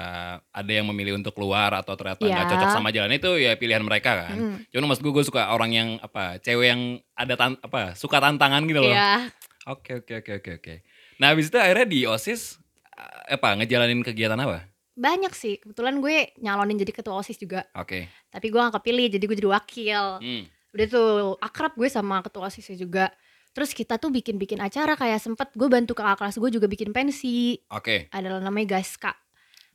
ada 0.45 0.71
yang 0.71 0.87
memilih 0.87 1.15
untuk 1.15 1.33
keluar 1.33 1.75
atau 1.75 1.95
ternyata 1.95 2.23
nggak 2.23 2.31
Iya. 2.41 2.51
cocok 2.53 2.71
sama 2.71 2.89
jalan 2.89 3.11
itu 3.11 3.31
ya 3.37 3.55
pilihan 3.55 3.81
mereka 3.81 4.27
kan. 4.27 4.35
Mm, 4.35 4.57
Cuman 4.69 4.87
maksud 4.89 5.03
gue 5.03 5.13
gue 5.13 5.25
suka 5.25 5.51
orang 5.51 5.71
yang 5.71 5.89
apa 5.99 6.39
cewek 6.39 6.67
yang 6.69 6.83
ada 7.13 7.35
tan 7.35 7.59
apa 7.59 7.93
suka 7.93 8.19
tantangan 8.19 8.63
gitu 8.65 8.81
loh. 8.81 8.89
iya 8.89 9.27
Oke 9.67 9.99
oke 9.99 10.13
oke 10.17 10.33
oke 10.39 10.51
oke. 10.57 10.75
Nah 11.19 11.31
habis 11.31 11.47
itu 11.47 11.57
akhirnya 11.57 11.85
di 11.85 12.01
osis 12.05 12.57
eh, 12.91 13.35
apa 13.35 13.55
ngejalanin 13.57 14.01
kegiatan 14.01 14.37
apa? 14.37 14.71
banyak 14.91 15.33
sih 15.33 15.57
kebetulan 15.57 15.97
gue 15.97 16.37
nyalonin 16.37 16.77
jadi 16.77 16.93
ketua 16.93 17.17
osis 17.17 17.35
juga 17.35 17.65
Oke. 17.73 18.13
tapi 18.29 18.53
gue 18.53 18.61
gak 18.61 18.77
kepilih 18.77 19.09
jadi 19.09 19.25
gue 19.25 19.37
jadi 19.39 19.49
wakil 19.51 20.05
Hmm. 20.21 20.45
udah 20.71 20.87
tuh 20.87 21.09
akrab 21.41 21.73
gue 21.73 21.89
sama 21.89 22.21
ketua 22.21 22.47
osisnya 22.47 22.77
juga 22.77 23.09
terus 23.51 23.75
kita 23.75 23.99
tuh 23.99 24.15
bikin-bikin 24.15 24.63
acara 24.63 24.95
kayak 24.95 25.19
sempet 25.19 25.51
gue 25.59 25.67
bantu 25.67 25.93
kakak 25.95 26.23
kelas 26.23 26.37
gue 26.39 26.51
juga 26.55 26.67
bikin 26.71 26.95
pensi. 26.95 27.59
Oke. 27.71 28.07
adalah 28.15 28.39
namanya 28.39 28.79
Gaska 28.79 29.11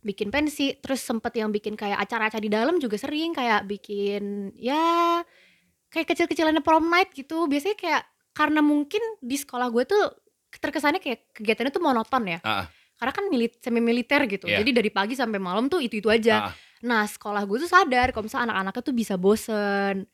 bikin 0.06 0.30
pensi. 0.30 0.78
Terus 0.78 1.02
sempet 1.02 1.34
yang 1.36 1.50
bikin 1.50 1.74
kayak 1.74 1.98
acara-acara 2.06 2.40
di 2.40 2.52
dalam 2.54 2.78
juga 2.78 2.96
sering 2.96 3.34
kayak 3.34 3.66
bikin 3.66 4.54
ya 4.56 5.20
kayak 5.90 6.08
kecil-kecilannya 6.14 6.62
prom 6.62 6.86
night 6.88 7.12
gitu. 7.12 7.50
Biasanya 7.50 7.76
kayak 7.76 8.04
karena 8.36 8.62
mungkin 8.62 9.02
di 9.20 9.36
sekolah 9.36 9.68
gue 9.74 9.84
tuh 9.90 10.04
terkesannya 10.56 11.04
kayak 11.04 11.36
kegiatannya 11.36 11.72
tuh 11.74 11.84
monoton 11.84 12.24
ya. 12.32 12.40
Ah, 12.46 12.70
karena 12.96 13.12
kan 13.12 13.26
milit 13.28 13.60
semi 13.60 13.84
militer 13.84 14.24
gitu. 14.30 14.48
Iya. 14.48 14.64
jadi 14.64 14.72
dari 14.84 14.92
pagi 14.94 15.20
sampai 15.20 15.40
malam 15.42 15.68
tuh 15.68 15.84
itu 15.84 16.00
itu 16.00 16.08
aja. 16.08 16.52
Ah, 16.52 16.54
Nah 16.86 17.04
sekolah 17.08 17.44
gue 17.50 17.58
tuh 17.66 17.72
sadar 17.72 18.14
kalau 18.14 18.30
misalnya 18.30 18.54
anak-anaknya 18.54 18.84
tuh 18.86 18.96
bisa 18.96 19.16
bosen 19.18 20.06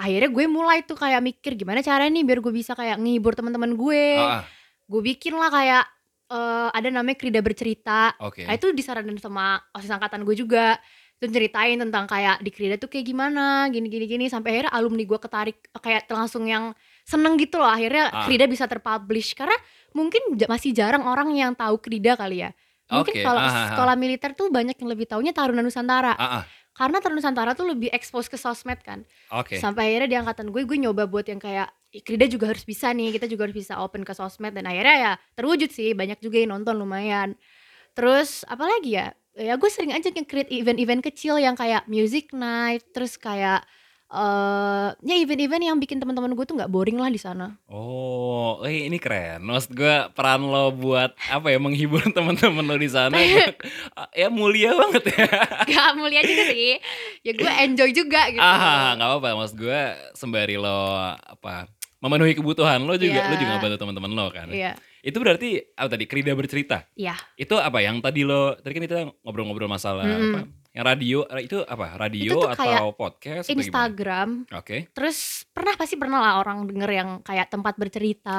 Akhirnya 0.00 0.32
gue 0.32 0.44
mulai 0.48 0.80
tuh 0.80 0.96
kayak 0.96 1.20
mikir 1.20 1.52
gimana 1.54 1.84
caranya 1.84 2.08
nih 2.08 2.24
biar 2.24 2.40
gue 2.40 2.48
bisa 2.50 2.72
kayak 2.72 2.96
ngehibur 2.96 3.36
teman-teman 3.36 3.76
gue 3.76 4.04
ah, 4.16 4.40
ah. 4.40 4.42
Gue 4.88 5.04
bikin 5.04 5.36
lah 5.36 5.52
kayak 5.52 5.84
eh, 6.26 6.68
ada 6.72 6.88
namanya 6.88 7.20
Krida 7.20 7.44
Bercerita 7.44 8.16
Oke. 8.18 8.48
Nah 8.48 8.56
itu 8.56 8.72
disaranin 8.72 9.20
sama 9.20 9.60
osis 9.70 9.92
angkatan 9.92 10.24
gue 10.24 10.32
juga 10.32 10.80
Itu 11.20 11.28
ceritain 11.28 11.76
tentang 11.76 12.08
kayak 12.08 12.40
di 12.40 12.48
Krida 12.48 12.80
tuh 12.80 12.88
kayak 12.88 13.04
gimana 13.04 13.68
gini-gini 13.68 14.08
gini 14.08 14.24
Sampai 14.26 14.56
akhirnya 14.56 14.72
alumni 14.72 15.04
gue 15.04 15.18
ketarik 15.20 15.68
kayak 15.76 16.08
langsung 16.08 16.48
yang 16.48 16.72
seneng 17.04 17.36
gitu 17.36 17.60
loh 17.60 17.68
Akhirnya 17.68 18.08
Ah. 18.08 18.24
Krida 18.24 18.48
bisa 18.48 18.64
terpublish 18.64 19.36
Karena 19.36 19.52
mungkin 19.92 20.40
masih 20.48 20.72
jarang 20.72 21.04
orang 21.04 21.28
yang 21.36 21.52
tahu 21.52 21.76
Krida 21.76 22.16
kali 22.16 22.40
ya 22.40 22.56
Mungkin 22.90 23.14
Oke, 23.14 23.22
kalau 23.22 23.38
ah, 23.38 23.46
ah, 23.46 23.54
ah. 23.54 23.66
sekolah 23.70 23.94
militer 23.94 24.34
tuh 24.34 24.50
banyak 24.50 24.74
yang 24.74 24.90
lebih 24.90 25.06
taunya 25.06 25.30
Taruna 25.30 25.62
Nusantara 25.62 26.10
Ah, 26.16 26.40
ah. 26.40 26.42
Karena 26.76 26.98
Taruna 27.02 27.18
Nusantara 27.20 27.52
tuh 27.58 27.66
lebih 27.74 27.90
expose 27.92 28.26
ke 28.30 28.38
sosmed 28.40 28.80
kan. 28.82 29.04
Oke. 29.34 29.58
sampai 29.58 29.94
akhirnya 29.94 30.08
di 30.10 30.16
angkatan 30.18 30.48
gue 30.54 30.62
gue 30.66 30.78
nyoba 30.80 31.06
buat 31.10 31.26
yang 31.28 31.38
kayak 31.42 31.68
"Ih, 31.94 32.02
Krida 32.06 32.26
juga 32.30 32.50
harus 32.50 32.62
bisa 32.66 32.90
nih 32.94 33.14
kita 33.14 33.26
juga 33.30 33.46
harus 33.50 33.56
bisa 33.56 33.78
open 33.82 34.02
ke 34.06 34.14
sosmed. 34.14 34.54
Dan 34.54 34.66
akhirnya 34.70 34.96
ya 34.98 35.12
terwujud 35.38 35.70
sih 35.74 35.92
banyak 35.94 36.18
juga 36.22 36.38
yang 36.42 36.54
nonton 36.58 36.78
lumayan. 36.78 37.34
Terus 37.96 38.42
apalagi 38.46 38.98
ya? 38.98 39.08
Ya 39.38 39.54
gue 39.58 39.70
sering 39.70 39.94
aja 39.94 40.10
yang 40.10 40.26
create 40.26 40.50
event-event 40.52 41.02
kecil 41.06 41.38
yang 41.38 41.54
kayak 41.58 41.86
music 41.90 42.34
night 42.34 42.82
terus 42.94 43.14
kayak 43.16 43.62
eh 44.10 44.88
ya 45.00 45.14
event-event 45.16 45.62
yang 45.64 45.76
bikin 45.76 45.96
teman-teman 45.96 46.32
gue 46.32 46.42
tuh 46.42 46.54
nggak 46.54 46.66
boring 46.66 46.98
lah 46.98 47.06
di 47.06 47.16
sana 47.16 47.54
Oh, 47.66 48.58
eh, 48.60 48.84
ini 48.84 48.98
keren. 48.98 49.40
Maksud 49.40 49.70
gue 49.72 49.94
peran 50.10 50.42
lo 50.42 50.70
buat 50.70 51.14
apa 51.24 51.46
ya 51.46 51.56
menghibur 51.56 52.02
teman-teman 52.16 52.64
lo 52.64 52.74
di 52.74 52.86
sana 52.86 53.14
ya 54.10 54.26
mulia 54.30 54.74
banget 54.74 55.14
ya. 55.14 55.26
gak 55.64 55.90
mulia 55.94 56.20
juga 56.20 56.42
sih 56.48 56.74
ya 57.22 57.32
gue 57.32 57.50
enjoy 57.62 57.90
juga 57.90 58.26
gitu 58.28 58.42
Ah, 58.42 58.92
nggak 58.92 59.08
apa-apa. 59.08 59.28
Maksud 59.38 59.56
gue 59.56 59.80
sembari 60.12 60.56
lo 60.56 60.74
apa 61.06 61.70
memenuhi 61.98 62.32
kebutuhan 62.32 62.80
lo 62.80 62.96
juga, 62.96 63.20
Iya. 63.20 63.30
lo 63.30 63.36
juga 63.36 63.52
bantu 63.58 63.76
teman-teman 63.78 64.10
lo 64.10 64.26
kan. 64.28 64.48
iya 64.50 64.74
Itu 65.00 65.16
berarti 65.16 65.62
apa 65.72 65.88
tadi 65.88 66.04
Krida 66.04 66.32
bercerita. 66.32 66.82
iya 66.92 67.14
Itu 67.34 67.56
apa 67.56 67.78
yang 67.78 68.00
tadi 68.00 68.20
lo 68.20 68.52
tadi 68.54 68.72
kan 68.72 68.82
kita 68.82 68.96
ngobrol-ngobrol 69.22 69.68
masalah 69.68 70.02
Mm-mm. 70.02 70.32
apa? 70.34 70.40
Yang 70.70 70.86
radio 70.86 71.18
itu 71.42 71.58
apa? 71.66 71.98
Radio 71.98 72.30
Itu 72.30 72.38
atau 72.46 72.62
kayak 72.62 72.80
podcast? 72.94 73.46
Instagram 73.50 74.46
Oke. 74.54 74.86
terus 74.94 75.42
pernah 75.50 75.74
pasti 75.74 75.98
pernah 75.98 76.22
lah 76.22 76.32
orang 76.38 76.62
denger 76.62 76.90
yang 76.90 77.08
kayak 77.26 77.50
tempat 77.50 77.74
bercerita 77.74 78.38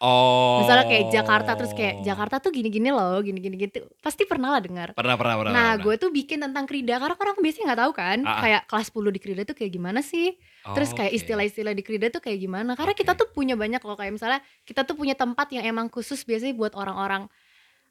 Oh. 0.00 0.64
misalnya 0.64 0.88
kayak 0.88 1.12
Jakarta 1.12 1.52
terus 1.52 1.76
kayak 1.76 2.00
Jakarta 2.00 2.40
tuh 2.40 2.48
gini-gini 2.48 2.88
loh 2.88 3.20
gini-gini 3.20 3.60
gitu 3.60 3.84
pasti 4.00 4.24
pernah 4.24 4.56
lah 4.56 4.64
dengar 4.64 4.96
Pernah 4.96 5.20
pernah 5.20 5.36
pernah. 5.36 5.52
nah 5.52 5.70
gue 5.76 5.94
tuh 5.94 6.08
bikin 6.08 6.40
tentang 6.40 6.64
Krida 6.64 6.96
karena 6.96 7.12
orang 7.12 7.36
biasanya 7.36 7.64
nggak 7.68 7.80
tahu 7.84 7.92
kan 7.92 8.18
Ah, 8.24 8.30
ah. 8.30 8.40
kayak 8.40 8.62
kelas 8.64 8.86
10 8.88 9.12
di 9.12 9.20
Krida 9.20 9.42
tuh 9.44 9.56
kayak 9.56 9.72
gimana 9.74 10.00
sih 10.00 10.28
terus 10.64 10.96
kayak 10.96 11.12
istilah-istilah 11.12 11.76
di 11.76 11.84
Krida 11.84 12.08
tuh 12.08 12.24
kayak 12.24 12.40
gimana 12.40 12.72
karena 12.72 12.96
Oke. 12.96 13.04
kita 13.04 13.12
tuh 13.12 13.28
punya 13.28 13.52
banyak 13.52 13.84
loh 13.84 14.00
kayak 14.00 14.16
misalnya 14.16 14.40
kita 14.64 14.80
tuh 14.82 14.96
punya 14.96 15.12
tempat 15.12 15.52
yang 15.52 15.68
emang 15.68 15.92
khusus 15.92 16.24
biasanya 16.24 16.56
buat 16.56 16.72
orang-orang 16.72 17.28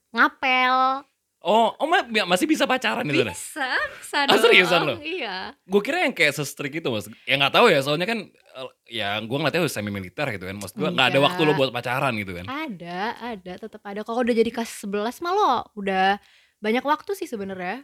ngapel 0.10 1.06
Oh, 1.44 1.76
oh 1.76 1.86
ma- 1.86 2.08
masih 2.26 2.48
bisa 2.48 2.64
pacaran 2.64 3.04
itu 3.04 3.20
bisa 3.20 3.68
bisa 4.00 4.18
Ah, 4.24 4.40
seriusan 4.40 4.80
dong. 4.82 4.96
lo? 4.96 5.04
iya 5.04 5.52
Gue 5.64 5.84
kira 5.84 6.00
yang 6.02 6.16
kayak 6.16 6.32
se-strict 6.32 6.72
itu 6.74 6.88
mas. 6.88 7.12
Ya 7.24 7.36
nggak 7.36 7.52
tahu 7.52 7.68
ya, 7.68 7.84
soalnya 7.84 8.08
kan 8.08 8.20
eh, 8.32 8.70
ya 8.90 9.20
gue 9.20 9.28
ngeliatnya 9.34 9.68
semi 9.68 9.92
militer 9.92 10.24
gitu 10.32 10.48
kan. 10.48 10.56
Maksud 10.56 10.74
gue 10.74 10.88
nggak 10.88 11.04
ada 11.06 11.12
Enggak. 11.14 11.28
waktu 11.28 11.42
lo 11.44 11.52
buat 11.54 11.70
pacaran 11.70 12.16
gitu 12.16 12.32
kan. 12.34 12.46
ada 12.48 13.00
ada 13.20 13.54
tetap 13.60 13.84
ada 13.84 14.02
kalau 14.02 14.24
udah 14.24 14.32
jadi 14.32 14.48
kelas 14.50 14.72
11 14.82 15.20
mah 15.20 15.32
lo 15.32 15.52
udah 15.76 16.16
banyak 16.58 16.82
waktu 16.82 17.12
sih 17.14 17.28
sebenarnya 17.28 17.84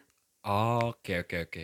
Oke 0.79 1.19
oke 1.19 1.37
oke. 1.45 1.63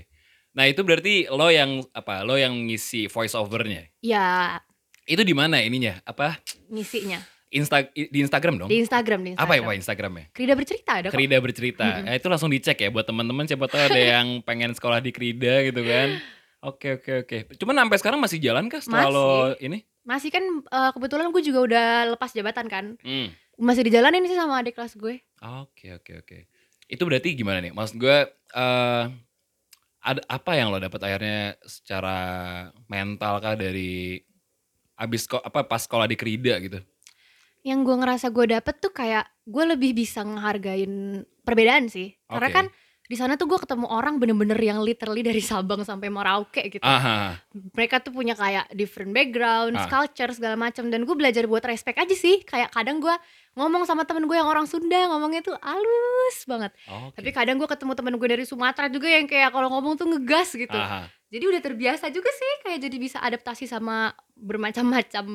Nah 0.51 0.67
itu 0.67 0.83
berarti 0.83 1.27
lo 1.27 1.47
yang 1.47 1.79
apa? 1.89 2.21
Lo 2.21 2.35
yang 2.35 2.67
ngisi 2.67 3.07
voice 3.07 3.31
overnya. 3.33 3.87
ya 3.99 4.59
Itu 5.03 5.23
di 5.23 5.31
mana 5.31 5.59
ininya? 5.59 5.95
Apa? 6.03 6.43
ngisinya 6.67 7.23
Insta 7.53 7.85
di 7.93 8.19
Instagram 8.19 8.57
dong? 8.57 8.69
Di 8.69 8.81
Instagram, 8.81 9.19
di 9.21 9.31
Apa 9.37 9.53
ya 9.55 9.61
Instagram. 9.61 9.65
Pak 9.65 9.75
Instagramnya? 9.77 10.25
Krida 10.33 10.53
bercerita 10.57 10.91
ada 10.97 11.07
kok. 11.07 11.15
Krida 11.15 11.37
bercerita. 11.39 11.85
Mm-mm. 11.85 12.07
Ya, 12.09 12.13
itu 12.17 12.27
langsung 12.27 12.49
dicek 12.49 12.77
ya 12.81 12.89
buat 12.89 13.05
teman-teman 13.05 13.45
siapa 13.45 13.69
tahu 13.69 13.81
ada 13.85 14.01
yang 14.01 14.41
pengen 14.41 14.73
sekolah 14.73 14.99
di 14.99 15.13
Krida 15.13 15.61
gitu 15.69 15.85
kan. 15.85 16.19
Oke 16.65 16.97
oke 16.97 17.11
oke. 17.23 17.37
Cuman 17.61 17.77
sampai 17.77 17.97
sekarang 18.01 18.19
masih 18.19 18.41
jalan 18.41 18.65
kah 18.65 18.81
setelah 18.81 19.05
Masih. 19.05 19.13
lo 19.13 19.29
ini? 19.61 19.79
Masih 20.01 20.29
kan 20.33 20.41
eh, 20.65 20.91
kebetulan 20.97 21.29
gue 21.29 21.43
juga 21.45 21.59
udah 21.61 21.87
lepas 22.17 22.33
jabatan 22.33 22.65
kan. 22.65 22.85
Hmm. 23.05 23.29
Masih 23.61 23.85
dijalanin 23.85 24.25
sih 24.25 24.35
sama 24.35 24.59
adik 24.65 24.73
kelas 24.73 24.97
gue. 24.97 25.21
Oke 25.39 25.93
oke 25.93 26.25
oke. 26.25 26.37
Itu 26.89 27.05
berarti 27.05 27.37
gimana 27.37 27.61
nih? 27.61 27.71
Maksud 27.71 28.01
gue 28.01 28.17
eh 28.57 29.03
ada 30.05 30.21
apa 30.29 30.51
yang 30.53 30.69
lo 30.69 30.77
dapat 30.77 31.01
akhirnya 31.01 31.57
secara 31.65 32.17
mental 32.85 33.41
kah 33.41 33.57
dari 33.57 34.21
abis 34.95 35.25
apa 35.33 35.65
pas 35.65 35.81
sekolah 35.85 36.05
di 36.09 36.17
Krida 36.17 36.57
gitu? 36.61 36.81
Yang 37.65 37.79
gue 37.81 37.95
ngerasa 37.97 38.29
gue 38.29 38.45
dapet 38.53 38.77
tuh 38.77 38.93
kayak 38.93 39.25
gue 39.43 39.63
lebih 39.65 39.97
bisa 39.97 40.21
ngehargain 40.21 41.25
perbedaan 41.41 41.89
sih. 41.89 42.13
Karena 42.29 42.49
kan 42.53 42.65
di 43.05 43.13
sana 43.13 43.37
tuh 43.37 43.45
gue 43.45 43.61
ketemu 43.61 43.85
orang 43.85 44.17
bener-bener 44.17 44.57
yang 44.57 44.81
literally 44.81 45.21
dari 45.21 45.37
Sabang 45.37 45.85
sampai 45.85 46.09
Merauke 46.09 46.61
gitu. 46.69 46.81
Aha. 46.81 47.37
Mereka 47.53 48.01
tuh 48.01 48.09
punya 48.09 48.33
kayak 48.33 48.69
different 48.73 49.13
background, 49.13 49.77
Ah. 49.77 49.85
culture 49.85 50.33
segala 50.33 50.57
macam 50.57 50.89
dan 50.89 51.05
gue 51.05 51.13
belajar 51.13 51.45
buat 51.45 51.61
respect 51.65 52.01
aja 52.01 52.13
sih. 52.17 52.41
Kayak 52.41 52.73
kadang 52.73 52.97
gue 52.97 53.13
ngomong 53.53 53.85
sama 53.85 54.05
temen 54.05 54.25
gue 54.25 54.33
yang 54.33 54.49
orang 54.49 54.65
Sunda 54.65 55.05
ngomongnya 55.09 55.41
tuh 55.41 55.53
halus 55.61 56.37
banget. 56.45 56.73
Oke. 56.85 57.13
Tapi 57.21 57.29
kadang 57.29 57.61
gue 57.61 57.69
ketemu 57.69 57.93
temen 57.93 58.13
gue 58.17 58.29
dari 58.29 58.45
Sumatera 58.45 58.89
juga 58.89 59.09
yang 59.09 59.25
kayak 59.25 59.53
kalau 59.53 59.69
ngomong 59.69 59.97
tuh 59.97 60.09
ngegas 60.09 60.53
gitu. 60.53 60.73
Aha. 60.73 61.05
Jadi 61.29 61.45
udah 61.45 61.61
terbiasa 61.61 62.09
juga 62.09 62.29
sih 62.33 62.53
kayak 62.65 62.89
jadi 62.89 62.97
bisa 62.97 63.17
adaptasi 63.21 63.69
sama 63.69 64.13
bermacam-macam 64.33 65.25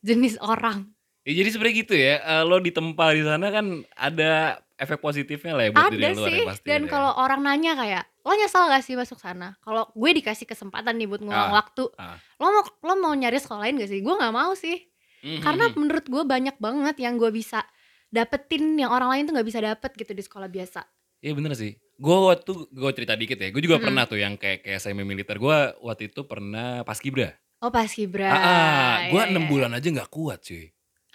jenis 0.00 0.40
orang. 0.40 0.96
Ya, 1.28 1.32
jadi 1.34 1.48
sebenarnya 1.52 1.76
gitu 1.78 1.94
ya. 1.94 2.14
eh, 2.18 2.42
lo 2.42 2.56
ditempa 2.56 3.04
di 3.12 3.20
sana 3.20 3.46
kan 3.48 3.66
ada 3.92 4.32
efek 4.74 4.96
positifnya 4.98 5.52
lah 5.52 5.64
ya 5.64 5.70
buat 5.70 5.84
Ada 5.84 5.92
diri 5.92 6.04
luar 6.08 6.24
sih. 6.24 6.34
ya 6.34 6.48
pasti. 6.48 6.64
Dan 6.64 6.82
ya. 6.82 6.88
kalau 6.88 7.10
orang 7.14 7.40
nanya 7.42 7.72
kayak, 7.74 8.04
lo 8.22 8.32
nyesel 8.32 8.64
gak 8.64 8.80
sih 8.80 8.94
masuk 8.94 9.18
sana? 9.18 9.52
Kalau 9.58 9.90
gue 9.90 10.10
dikasih 10.14 10.46
kesempatan 10.46 10.96
nih 10.96 11.04
buat 11.04 11.20
ngulang 11.20 11.50
Ah, 11.50 11.54
waktu, 11.54 11.84
ah. 11.94 12.16
lo 12.36 12.48
mau 12.48 12.64
lo 12.64 12.94
mau 12.96 13.12
nyari 13.12 13.36
sekolah 13.36 13.60
lain 13.60 13.76
gak 13.76 13.90
sih? 13.90 14.00
Gue 14.00 14.14
nggak 14.14 14.32
mau 14.32 14.54
sih. 14.54 14.88
Mhm, 15.18 15.42
Karena 15.42 15.64
mhm. 15.66 15.74
menurut 15.76 16.06
gue 16.06 16.22
banyak 16.24 16.56
banget 16.56 16.96
yang 16.96 17.18
gue 17.18 17.28
bisa 17.28 17.60
dapetin 18.08 18.74
yang 18.74 18.88
orang 18.88 19.10
lain 19.10 19.22
tuh 19.24 19.34
nggak 19.34 19.44
bisa 19.46 19.60
dapet 19.60 19.90
gitu 19.94 20.12
di 20.12 20.22
sekolah 20.22 20.48
biasa. 20.48 20.80
Iya 21.18 21.34
bener 21.34 21.52
sih. 21.52 21.74
Gue 21.94 22.16
waktu 22.24 22.52
gue 22.70 22.90
cerita 22.94 23.12
dikit 23.12 23.36
ya. 23.36 23.50
Gue 23.50 23.58
juga 23.58 23.76
Mm-mm. 23.76 23.84
pernah 23.84 24.04
tuh 24.06 24.16
yang 24.16 24.38
kayak 24.38 24.62
kayak 24.62 24.78
semi 24.78 25.02
militer. 25.02 25.36
Gue 25.36 25.56
waktu 25.82 26.08
itu 26.08 26.22
pernah 26.22 26.80
pas 26.82 26.96
kibra. 26.96 27.34
Oh 27.58 27.68
pas 27.68 27.90
kibra. 27.90 28.30
Ah, 28.30 28.38
ah, 28.38 28.94
gue 29.10 29.18
Iya, 29.18 29.28
enam 29.28 29.44
iya. 29.44 29.50
bulan 29.50 29.70
aja 29.74 29.88
nggak 29.90 30.08
kuat 30.08 30.40
cuy. 30.40 30.70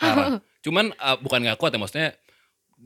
Parah. 0.06 0.30
Cuman 0.66 0.86
eh, 0.90 1.18
bukan 1.18 1.40
nggak 1.42 1.58
kuat 1.58 1.72
ya 1.72 1.80
maksudnya 1.80 2.10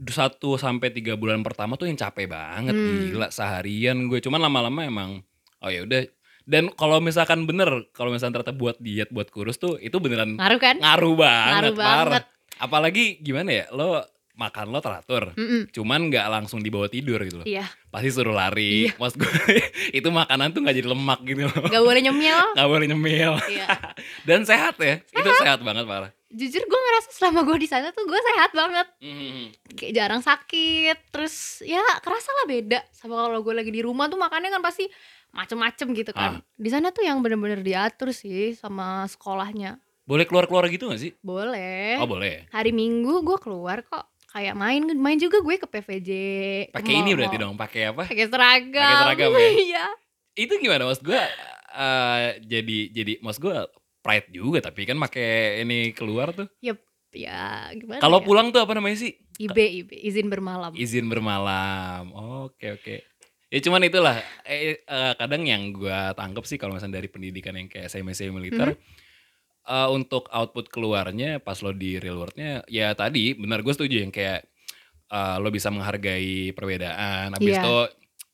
satu 0.05 0.55
sampai 0.55 0.89
tiga 0.89 1.13
bulan 1.13 1.41
pertama 1.41 1.73
tuh 1.73 1.85
yang 1.85 1.95
capek 1.95 2.27
banget 2.27 2.71
Hmm. 2.71 3.09
gila 3.09 3.27
seharian 3.29 4.05
gue 4.05 4.19
cuman 4.19 4.37
lama-lama 4.39 4.81
emang 4.83 5.09
oh 5.57 5.69
ya 5.69 5.81
udah 5.83 6.05
dan 6.43 6.69
kalau 6.71 6.97
misalkan 6.99 7.43
bener 7.43 7.65
kalau 7.91 8.09
misalkan 8.09 8.37
ternyata 8.37 8.53
buat 8.53 8.77
diet 8.77 9.09
buat 9.09 9.27
kurus 9.27 9.57
tuh 9.57 9.75
itu 9.77 9.97
beneran 9.97 10.37
Ngaruh 10.37 10.59
kan? 10.59 10.75
ngaruh 10.77 11.15
banget 11.15 11.53
Ngaruh 11.63 11.75
parah. 11.75 12.05
banget. 12.13 12.23
apalagi 12.57 13.03
gimana 13.19 13.49
ya 13.51 13.65
lo 13.71 14.05
makan 14.33 14.69
lo 14.69 14.77
teratur 14.77 15.33
Mm-mm. 15.33 15.73
cuman 15.73 15.99
nggak 16.07 16.25
langsung 16.27 16.61
dibawa 16.61 16.85
tidur 16.85 17.17
gitu 17.19 17.41
loh 17.41 17.47
Iya. 17.47 17.65
pasti 17.87 18.09
suruh 18.11 18.31
lari 18.31 18.85
Iya. 18.85 18.93
maksud 18.95 19.17
gue 19.17 19.33
itu 19.97 20.07
makanan 20.07 20.53
tuh 20.53 20.61
nggak 20.61 20.77
jadi 20.77 20.87
lemak 20.87 21.19
gitu 21.23 21.41
loh 21.43 21.65
Gak 21.65 21.81
boleh 21.83 22.01
nyemil. 22.01 22.37
nggak 22.55 22.69
boleh 22.69 22.85
nyemil 22.85 23.31
Iya. 23.49 23.67
dan 24.23 24.45
sehat 24.45 24.77
ya 24.77 25.01
itu 25.01 25.29
sehat 25.41 25.59
banget 25.59 25.83
parah 25.83 26.13
Jujur 26.27 26.59
gue 26.59 26.79
ngerasa 26.83 27.09
selama 27.15 27.47
gue 27.47 27.57
di 27.63 27.69
sana 27.71 27.95
tuh 27.95 28.03
gue 28.03 28.19
sehat 28.19 28.51
banget. 28.51 28.87
Mhm. 28.99 29.45
kayak 29.77 29.93
jarang 29.93 30.21
sakit 30.25 31.13
terus 31.13 31.61
ya 31.61 31.79
kerasa 32.01 32.33
lah 32.33 32.45
beda 32.49 32.79
sama 32.89 33.29
kalau 33.29 33.45
gue 33.45 33.53
lagi 33.53 33.69
di 33.69 33.85
rumah 33.85 34.09
tuh 34.09 34.17
makannya 34.17 34.49
kan 34.49 34.59
pasti 34.59 34.89
macem-macem 35.31 35.87
gitu 35.93 36.11
kan. 36.11 36.41
Di 36.57 36.69
sana 36.73 36.89
tuh 36.91 37.05
yang 37.05 37.21
bener-bener 37.21 37.61
diatur 37.61 38.09
sih 38.11 38.57
sama 38.57 39.05
sekolahnya. 39.05 39.77
Boleh 40.07 40.23
keluar 40.23 40.47
keluar 40.47 40.65
gitu 40.71 40.87
gak 40.89 40.99
sih? 41.03 41.11
Boleh. 41.19 41.99
Oh 41.99 42.07
boleh. 42.09 42.47
Hari 42.51 42.71
minggu 42.71 43.21
gue 43.21 43.37
keluar 43.37 43.83
kok. 43.83 44.07
Kayak 44.33 44.55
main 44.59 44.83
main 44.99 45.17
juga 45.19 45.39
gue 45.39 45.55
ke 45.55 45.67
PVJ 45.67 46.09
pakai 46.75 46.93
ini 46.99 47.15
berarti 47.15 47.37
dong 47.39 47.55
pakai 47.55 47.91
apa? 47.95 48.03
Pakai 48.07 48.27
seragam. 48.27 48.83
Pakai 48.83 48.97
seragam 49.03 49.29
ya? 49.31 49.49
iya. 49.71 49.85
Itu 50.35 50.59
gimana? 50.59 50.89
Mas 50.89 50.99
gue 50.99 51.21
eh 51.77 52.27
jadi 52.41 52.77
jadi 52.89 53.13
mas 53.21 53.37
gue 53.37 53.53
pride 54.07 54.31
juga 54.31 54.63
tapi 54.63 54.87
kan 54.87 54.95
pakai 54.95 55.59
ini 55.67 55.91
keluar 55.91 56.31
tuh. 56.31 56.47
Ya 57.11 57.75
gimana 57.75 57.99
kalau 57.99 58.23
ya? 58.23 58.25
pulang 58.27 58.55
tuh 58.55 58.63
apa 58.63 58.71
namanya 58.71 59.03
sih? 59.03 59.19
IB 59.35 59.57
IB 59.83 59.89
izin 60.07 60.31
bermalam. 60.31 60.71
Izin 60.71 61.11
bermalam 61.11 62.07
oke 62.15 62.79
oke. 62.79 62.95
Ya 63.47 63.59
cuman 63.63 63.83
itulah 63.83 64.15
eh, 64.43 64.79
eh, 64.79 65.13
kadang 65.19 65.43
yang 65.43 65.75
gue 65.75 65.99
tangkep 66.15 66.43
sih 66.47 66.55
kalau 66.55 66.75
misalnya 66.75 67.03
dari 67.03 67.11
pendidikan 67.11 67.55
yang 67.55 67.67
kayak 67.67 67.91
SMA 67.91 68.15
militer 68.31 68.75
eh, 69.67 69.89
untuk 69.91 70.27
output 70.31 70.71
keluarnya 70.71 71.43
pas 71.43 71.59
lo 71.63 71.71
di 71.71 71.99
real 71.99 72.19
worldnya 72.19 72.63
ya 72.67 72.95
tadi 72.95 73.35
benar 73.35 73.63
gue 73.63 73.71
setuju 73.75 74.03
yang 74.03 74.11
kayak 74.11 74.47
eh, 75.11 75.35
lo 75.39 75.47
bisa 75.51 75.71
menghargai 75.71 76.51
perbedaan 76.51 77.35
habis 77.35 77.55
Iya. 77.55 77.63
itu 77.63 77.77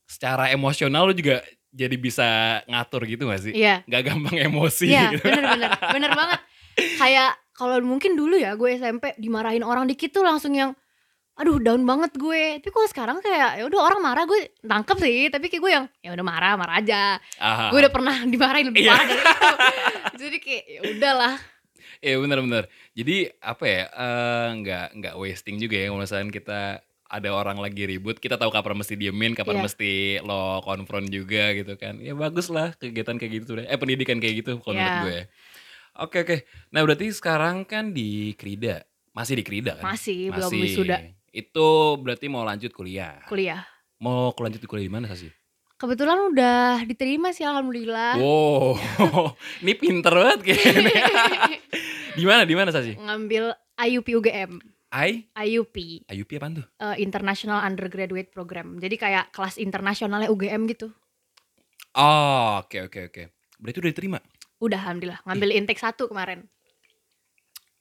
secara 0.10 0.50
emosional 0.50 1.10
lo 1.10 1.14
juga 1.14 1.42
jadi 1.74 1.96
bisa 1.98 2.28
ngatur 2.64 3.02
gitu 3.04 3.26
gak 3.26 3.42
sih 3.42 3.52
iya 3.52 3.82
nggak 3.84 4.02
gampang 4.06 4.38
emosi 4.40 4.86
Iya, 4.88 5.10
gitu. 5.12 5.26
bener-bener, 5.26 5.72
bener 5.90 6.12
banget. 6.14 6.40
Kayak 6.74 7.32
kalau 7.52 7.78
mungkin 7.82 8.14
dulu 8.14 8.34
ya 8.34 8.54
gue 8.54 8.78
SMP 8.78 9.14
dimarahin 9.18 9.62
orang 9.62 9.86
dikit 9.86 10.10
tuh 10.10 10.22
langsung 10.22 10.54
yang, 10.54 10.74
aduh 11.34 11.58
down 11.58 11.82
banget 11.84 12.14
gue. 12.14 12.58
Tapi 12.58 12.70
kalau 12.70 12.88
sekarang 12.88 13.18
kayak 13.20 13.58
ya 13.58 13.64
udah 13.66 13.80
orang 13.84 14.02
marah 14.02 14.26
gue 14.26 14.54
tangkep 14.60 14.98
sih, 14.98 15.30
tapi 15.30 15.50
kayak 15.50 15.62
gue 15.62 15.72
yang 15.72 15.86
ya 16.02 16.14
udah 16.14 16.26
marah 16.26 16.54
marah 16.54 16.78
aja. 16.78 17.18
Aha. 17.38 17.70
Gue 17.70 17.82
udah 17.82 17.94
pernah 17.94 18.16
dimarahin 18.26 18.70
lebih 18.70 18.86
Iya. 18.86 18.92
parah 18.94 19.06
dari 19.06 19.22
itu. 19.22 19.54
Jadi 20.18 20.38
kayak 20.40 20.64
ya 20.66 20.80
udahlah. 20.88 21.36
Iya 22.00 22.16
benar-benar. 22.20 22.64
Jadi 22.94 23.16
apa 23.40 23.64
ya 23.66 23.82
eh, 23.88 24.48
nggak 24.60 24.86
nggak 24.98 25.14
wasting 25.16 25.58
juga 25.58 25.76
ya 25.78 25.86
kalau 25.88 26.02
misalnya 26.02 26.30
kita 26.30 26.62
ada 27.14 27.30
orang 27.30 27.62
lagi 27.62 27.86
ribut, 27.86 28.18
kita 28.18 28.42
tahu 28.42 28.50
kapan 28.50 28.74
mesti 28.74 28.98
diemin, 28.98 29.38
kapan 29.38 29.62
Iya. 29.62 29.64
mesti 29.64 29.92
lo 30.26 30.66
konfront 30.66 31.06
juga 31.06 31.54
gitu 31.54 31.78
kan. 31.78 32.02
Ya 32.02 32.18
bagus 32.18 32.50
lah 32.50 32.74
kegiatan 32.74 33.16
kayak 33.16 33.32
gitu 33.40 33.62
deh. 33.62 33.70
Eh 33.70 33.78
pendidikan 33.78 34.18
kayak 34.18 34.42
gitu 34.42 34.58
kalau 34.60 34.74
menurut 34.74 34.90
Iya. 34.90 35.04
gue. 35.06 35.14
ya. 35.14 35.26
Oke 36.02 36.18
oke. 36.26 36.38
Nah 36.74 36.82
berarti 36.82 37.14
sekarang 37.14 37.64
kan 37.64 37.94
di 37.94 38.34
Krida, 38.34 38.82
masih 39.14 39.38
di 39.38 39.46
Krida 39.46 39.78
kan? 39.78 39.86
Masih 39.86 40.34
belum 40.34 40.50
wisuda 40.58 40.98
Itu 41.30 42.02
berarti 42.02 42.26
mau 42.28 42.42
lanjut 42.42 42.74
kuliah. 42.74 43.22
kuliah. 43.26 43.62
Mau 43.98 44.34
lanjut 44.34 44.58
di 44.58 44.66
kuliah 44.66 44.90
di 44.90 44.94
mana 44.94 45.14
sih? 45.14 45.30
Kebetulan 45.78 46.18
udah 46.34 46.82
diterima 46.82 47.30
sih 47.30 47.46
alhamdulillah. 47.46 48.18
Wow, 48.18 48.78
ini 49.62 49.74
pinter 49.76 50.14
banget 50.14 50.40
kayaknya. 50.50 51.04
di 52.18 52.24
mana 52.26 52.42
di 52.42 52.56
mana 52.58 52.70
sih? 52.74 52.96
Ngambil 52.98 53.54
IUP 53.76 54.08
UGM. 54.18 54.73
I 54.94 55.26
IUP 55.34 56.06
IUP 56.06 56.32
apaan 56.38 56.62
tuh? 56.62 56.66
eh, 56.78 57.02
International 57.02 57.66
Undergraduate 57.66 58.30
Program. 58.30 58.78
Jadi 58.78 58.96
kayak 59.02 59.34
kelas 59.34 59.58
internasionalnya 59.58 60.30
UGM 60.30 60.70
gitu. 60.70 60.94
Oh, 61.98 62.62
oke 62.62 62.90
oke 62.90 63.00
oke. 63.10 63.24
Berarti 63.58 63.78
udah 63.82 63.92
diterima. 63.94 64.20
Udah 64.62 64.80
alhamdulillah 64.86 65.20
ngambil 65.26 65.50
intake 65.58 65.82
satu 65.82 66.06
kemarin. 66.06 66.46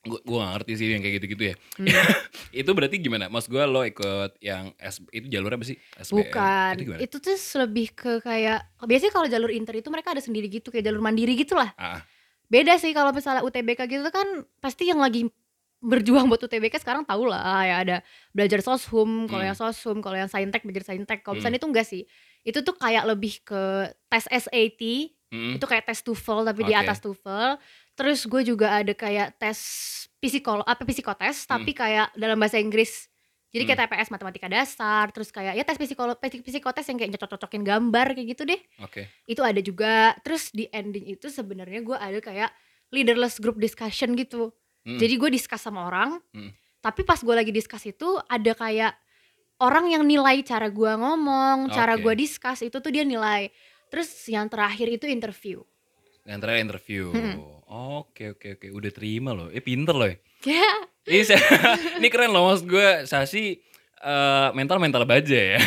Gue 0.03 0.19
gua 0.27 0.51
gak 0.51 0.53
ngerti 0.59 0.73
sih 0.83 0.87
yang 0.91 0.99
kayak 0.99 1.15
gitu-gitu 1.23 1.43
ya. 1.53 1.55
Hmm. 1.79 1.87
itu 2.65 2.71
berarti 2.75 2.97
gimana? 2.99 3.31
Mas 3.31 3.47
gue 3.47 3.63
lo 3.63 3.87
ikut 3.87 4.35
yang 4.43 4.75
S, 4.75 4.99
itu 5.15 5.31
jalur 5.31 5.55
apa 5.55 5.63
sih? 5.63 5.79
SBM. 5.95 6.17
Bukan. 6.27 6.73
Itu 6.75 6.83
gimana? 6.83 7.01
Itu 7.07 7.17
tuh 7.23 7.37
lebih 7.63 7.87
ke 7.95 8.13
kayak 8.19 8.83
biasanya 8.83 9.13
kalau 9.15 9.29
jalur 9.31 9.55
inter 9.55 9.79
itu 9.79 9.89
mereka 9.95 10.11
ada 10.11 10.25
sendiri 10.25 10.51
gitu 10.51 10.75
kayak 10.75 10.91
jalur 10.91 10.99
mandiri 10.99 11.39
gitu 11.39 11.55
lah. 11.55 11.71
Ah, 11.79 12.03
Beda 12.51 12.77
sih 12.77 12.93
kalau 12.93 13.17
misalnya 13.17 13.41
UTBK 13.47 13.89
gitu 13.89 14.11
kan 14.13 14.45
pasti 14.61 14.85
yang 14.91 15.01
lagi 15.01 15.25
berjuang 15.83 16.31
buat 16.31 16.39
UTBK 16.39 16.79
sekarang 16.79 17.03
tau 17.03 17.27
lah 17.27 17.67
ya 17.67 17.77
ada 17.83 17.97
belajar 18.31 18.63
soshum, 18.63 19.27
kalau 19.27 19.43
Hmm. 19.43 19.51
yang 19.51 19.59
soshum, 19.59 19.99
kalau 19.99 20.15
yang 20.15 20.31
saintek 20.31 20.63
belajar 20.63 20.87
saintek. 20.89 21.21
Kalau 21.21 21.35
Hmm. 21.35 21.43
misalnya 21.43 21.59
itu 21.59 21.69
enggak 21.69 21.87
sih. 21.87 22.03
Itu 22.41 22.63
tuh 22.63 22.75
kayak 22.75 23.03
lebih 23.05 23.43
ke 23.43 23.63
tes 24.07 24.25
SAT, 24.27 24.83
mm, 25.29 25.59
itu 25.59 25.67
kayak 25.67 25.85
tes 25.85 25.99
TOEFL 26.01 26.47
tapi 26.47 26.63
di 26.63 26.73
Oke. 26.73 26.81
atas 26.81 26.99
TOEFL. 26.99 27.59
Terus 27.93 28.21
gue 28.25 28.43
juga 28.47 28.79
ada 28.79 28.95
kayak 28.95 29.37
tes 29.37 29.59
psikolo 30.17 30.63
apa 30.63 30.87
psikotes 30.87 31.45
tapi 31.45 31.75
kayak 31.75 32.15
dalam 32.15 32.39
bahasa 32.39 32.57
Inggris. 32.57 33.11
Jadi 33.53 33.69
kayak 33.69 33.85
TPS 33.85 34.09
matematika 34.09 34.49
dasar, 34.49 35.13
terus 35.13 35.29
kayak 35.29 35.53
ya 35.53 35.61
tes 35.61 35.77
psikolo 35.77 36.17
psik- 36.17 36.41
psikotes 36.41 36.89
yang 36.89 36.97
kayak 36.97 37.13
cocok-cocokin 37.13 37.61
gambar 37.61 38.17
kayak 38.17 38.29
gitu 38.33 38.49
deh. 38.49 38.57
Oke. 38.81 39.11
Itu 39.27 39.45
ada 39.45 39.61
juga. 39.61 40.17
Terus 40.25 40.49
di 40.51 40.73
ending 40.73 41.05
itu 41.11 41.29
sebenarnya 41.29 41.85
gue 41.85 41.93
ada 41.93 42.17
kayak 42.17 42.49
leaderless 42.89 43.37
group 43.37 43.61
discussion 43.61 44.17
gitu. 44.17 44.57
Mm, 44.83 44.99
Jadi 44.99 45.15
gue 45.15 45.31
discuss 45.33 45.63
sama 45.63 45.87
orang, 45.87 46.19
Hmm. 46.31 46.51
tapi 46.79 47.03
pas 47.03 47.17
gue 47.17 47.31
lagi 47.31 47.51
discuss 47.51 47.85
itu 47.85 48.07
ada 48.25 48.51
kayak 48.53 48.93
orang 49.57 49.87
yang 49.89 50.03
nilai 50.03 50.43
cara 50.43 50.67
gue 50.67 50.93
ngomong, 50.93 51.71
cara 51.71 51.95
Oke. 51.95 52.03
gue 52.03 52.15
discuss 52.19 52.61
itu 52.61 52.75
tuh 52.75 52.91
dia 52.91 53.03
nilai. 53.03 53.47
Terus 53.89 54.09
yang 54.27 54.47
terakhir 54.47 54.89
itu 54.91 55.07
interview. 55.07 55.63
yang 56.23 56.39
terakhir 56.39 56.63
interview. 56.63 57.11
Mm-mm. 57.11 57.35
Oke 57.99 58.31
oke 58.31 58.55
oke. 58.55 58.67
Udah 58.71 58.91
terima 58.91 59.31
loh. 59.33 59.51
Eh 59.51 59.59
pinter 59.59 59.91
loh 59.91 60.07
ya. 60.07 60.19
Ya, 60.45 60.71
Ini, 61.05 61.23
saya- 61.25 61.43
ini 61.99 62.09
keren 62.09 62.31
loh 62.31 62.47
maksud 62.47 62.67
gue 62.69 62.89
Sasi 63.05 63.59
eh, 63.99 64.49
mental-mental 64.53 65.03
baja 65.03 65.35
ya. 65.35 65.59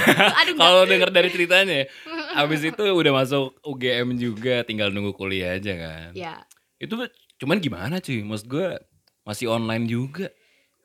Kalau 0.53 0.83
denger 0.83 1.07
dari 1.09 1.27
ceritanya. 1.27 1.83
Abis 2.39 2.63
itu 2.63 2.83
udah 2.83 3.11
masuk 3.13 3.59
UGM 3.61 4.15
juga 4.15 4.63
tinggal 4.63 4.91
nunggu 4.91 5.11
kuliah 5.11 5.55
aja 5.55 5.71
kan. 5.71 6.09
ya 6.11 6.39
Itu 6.75 7.03
cuman 7.35 7.59
gimana 7.59 7.99
cuy? 7.99 8.19
Maksud 8.21 8.47
gue 8.47 8.67
masih 9.25 9.49
online 9.49 9.85
juga 9.85 10.29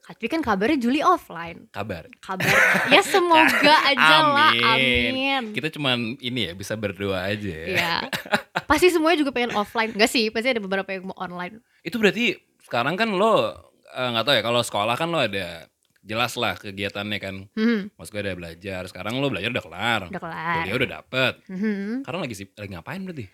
tapi 0.01 0.27
kan 0.27 0.41
kabarnya 0.41 0.75
Juli 0.77 0.99
offline 1.01 1.71
kabar. 1.71 2.11
kabar 2.19 2.51
ya 2.89 2.99
semoga 3.01 3.45
aja 3.93 4.17
lah 4.27 4.53
Amin. 4.75 5.13
amin 5.15 5.43
Kita 5.53 5.71
cuman 5.71 6.19
ini 6.19 6.51
ya 6.51 6.53
bisa 6.53 6.75
berdoa 6.75 7.23
aja 7.23 7.47
ya. 7.47 7.67
ya 7.71 7.95
pasti 8.65 8.91
semuanya 8.91 9.21
juga 9.21 9.31
pengen 9.31 9.55
offline 9.55 9.93
enggak 9.93 10.11
sih 10.11 10.27
pasti 10.29 10.51
ada 10.51 10.59
beberapa 10.59 10.89
yang 10.89 11.07
mau 11.07 11.17
online 11.17 11.63
Itu 11.81 11.97
berarti 11.97 12.35
sekarang 12.61 12.97
kan 12.97 13.13
lo 13.13 13.55
eh, 13.87 14.09
nggak 14.09 14.25
tahu 14.25 14.35
ya 14.35 14.43
kalau 14.43 14.61
sekolah 14.61 14.95
kan 14.95 15.07
lo 15.07 15.21
ada 15.21 15.71
jelas 16.01 16.33
lah 16.35 16.57
kegiatannya 16.57 17.19
kan. 17.21 17.35
hmm, 17.53 17.93
Maksud 17.93 18.11
gue 18.11 18.23
ada 18.23 18.33
belajar. 18.33 18.89
Sekarang 18.89 19.21
lo 19.21 19.29
belajar 19.29 19.53
udah 19.53 19.61
kelar. 19.61 20.01
udah 20.09 20.17
kelar 20.17 20.55
Kuliah 20.59 20.77
udah 20.81 20.91
dapet. 20.97 21.33
Mhm. 21.45 22.01
Sekarang 22.01 22.21
lagi 22.25 22.35
lagi 22.51 22.71
ngapain 22.73 23.01
berarti? 23.05 23.25